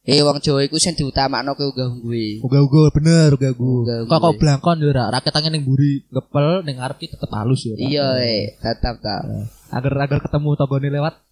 Eh 0.05 0.21
wong 0.21 0.37
Jawa 0.37 0.61
iku 0.61 0.77
sing 0.77 0.93
diutamakno 0.93 1.57
kowe 1.57 1.65
unggah 1.65 1.89
kuwi. 1.97 2.39
Uga-uga 2.39 2.93
bener. 2.93 3.33
Uga-uga. 3.33 4.05
Kok 4.05 4.19
kok 4.21 4.33
blangkon 4.37 4.77
yo 4.79 4.93
ora, 4.93 5.09
rakyat 5.09 5.33
tangan 5.33 5.49
ning 5.51 5.65
mburi 5.65 6.05
ngepel 6.07 6.61
ning 6.61 6.77
ngarep 6.77 6.97
ki 7.01 7.09
tetep 7.09 7.27
halus 7.33 7.65
yo. 7.65 7.73
Iya 7.75 8.15
eh, 8.21 8.53
tetap 8.61 9.01
ta. 9.01 9.25
Agar 9.73 9.97
agar 9.97 10.21
ketemu 10.21 10.53
tanggane 10.55 10.87
lewat 10.93 11.24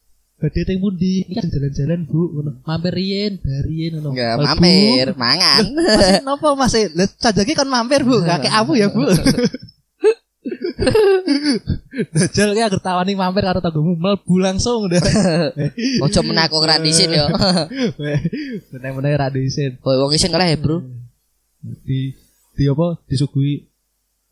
Gede 0.43 0.67
teng 0.67 0.84
pundi? 0.84 1.23
Iki 1.23 1.39
kan 1.39 1.47
jalan-jalan, 1.47 1.99
Bu. 2.03 2.36
Ngono. 2.36 2.51
Mampir 2.67 2.91
riyen, 2.91 3.39
bariyen 3.39 3.95
ngono. 3.95 4.12
Enggak 4.12 4.32
Bu, 4.36 4.43
mampir, 4.43 5.08
mangan. 5.15 5.63
Masih 5.71 6.19
napa 6.27 6.47
Mas? 6.60 6.75
Lah 6.75 7.08
sajake 7.08 7.56
kan 7.56 7.63
mampir, 7.71 8.03
Bu. 8.03 8.19
Kakek 8.27 8.51
abu 8.51 8.75
ya, 8.75 8.91
Bu. 8.91 9.08
Dajal 12.12 12.49
ki 12.51 12.62
agar 12.65 12.82
tawani 12.84 13.15
mampir 13.15 13.47
karo 13.47 13.63
tanggomu 13.63 13.95
mlebu 13.95 14.36
langsung 14.43 14.91
udah. 14.91 14.99
Ojo 16.03 16.19
menaku 16.27 16.60
ora 16.60 16.75
disin 16.75 17.15
yo. 17.15 17.32
Bener-bener 18.75 19.15
ra 19.15 19.32
diisin. 19.32 19.79
Woi 19.79 19.95
wong 19.95 20.12
iseng 20.12 20.36
kalah 20.36 20.51
ya, 20.51 20.60
Bro. 20.60 20.84
Di 21.88 22.12
di 22.53 22.63
apa 22.67 22.99
disuguhi 23.08 23.71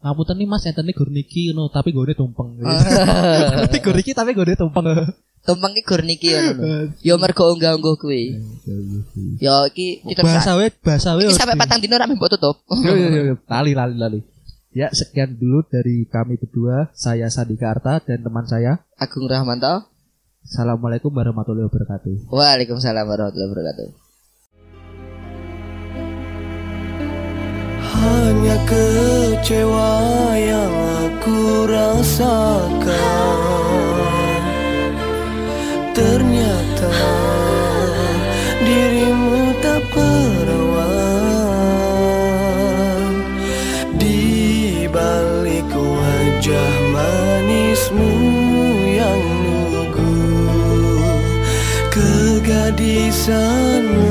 Ngapunten 0.02 0.34
nih 0.42 0.50
Mas, 0.50 0.66
enten 0.66 0.90
gur 0.98 1.14
niki 1.14 1.54
ngono, 1.54 1.70
tapi 1.70 1.94
gone 1.94 2.18
tumpeng. 2.18 2.58
Tapi 2.58 3.78
gur 3.86 3.94
niki 3.94 4.18
tapi 4.18 4.34
gone 4.34 4.58
tumpeng. 4.58 4.90
Tumpeng 5.42 5.74
ki 5.74 5.82
gur 5.82 6.06
niki 6.06 6.38
ngono 6.38 6.52
lho. 6.54 6.66
Yo 7.02 7.18
mergo 7.18 7.50
unggah-ungguh 7.50 7.98
kuwi. 7.98 8.38
Yo 9.42 9.66
iki 9.74 10.06
kita 10.06 10.22
bahasa 10.22 10.54
we 10.54 10.70
bahasa 10.86 11.18
we 11.18 11.26
Iki 11.26 11.34
sampai 11.34 11.58
patang 11.58 11.82
dino 11.82 11.98
rame 11.98 12.14
mbok 12.14 12.38
tutup. 12.38 12.62
Yo, 12.86 12.94
yo, 12.94 13.08
yo, 13.10 13.22
yo. 13.34 13.36
lali 13.50 13.74
lali 13.74 13.98
lali 13.98 14.22
ya 14.72 14.88
sekian 14.94 15.36
dulu 15.36 15.68
dari 15.68 16.08
kami 16.08 16.40
berdua 16.40 16.88
saya 16.96 17.28
Sandika 17.28 17.76
Arta 17.76 18.00
dan 18.00 18.24
teman 18.24 18.48
saya 18.48 18.80
Agung 18.96 19.28
Rahmanto. 19.28 19.92
Assalamualaikum 20.42 21.14
warahmatullahi 21.14 21.70
wabarakatuh 21.70 22.34
Waalaikumsalam 22.34 23.06
warahmatullahi 23.06 23.50
wabarakatuh. 23.54 23.90
Hanya 28.02 28.58
kecewa 28.66 29.94
yang 30.34 30.74
aku 31.06 31.70
rasakan 31.70 33.71
Ternyata 35.92 36.88
dirimu 38.64 39.52
tak 39.60 39.84
perawan. 39.92 40.88
Di 44.00 44.88
balik 44.88 45.68
wajah 45.68 46.76
manismu 46.96 48.08
yang 48.88 49.20
lugu 49.76 50.16
Kegadisanmu 51.92 54.11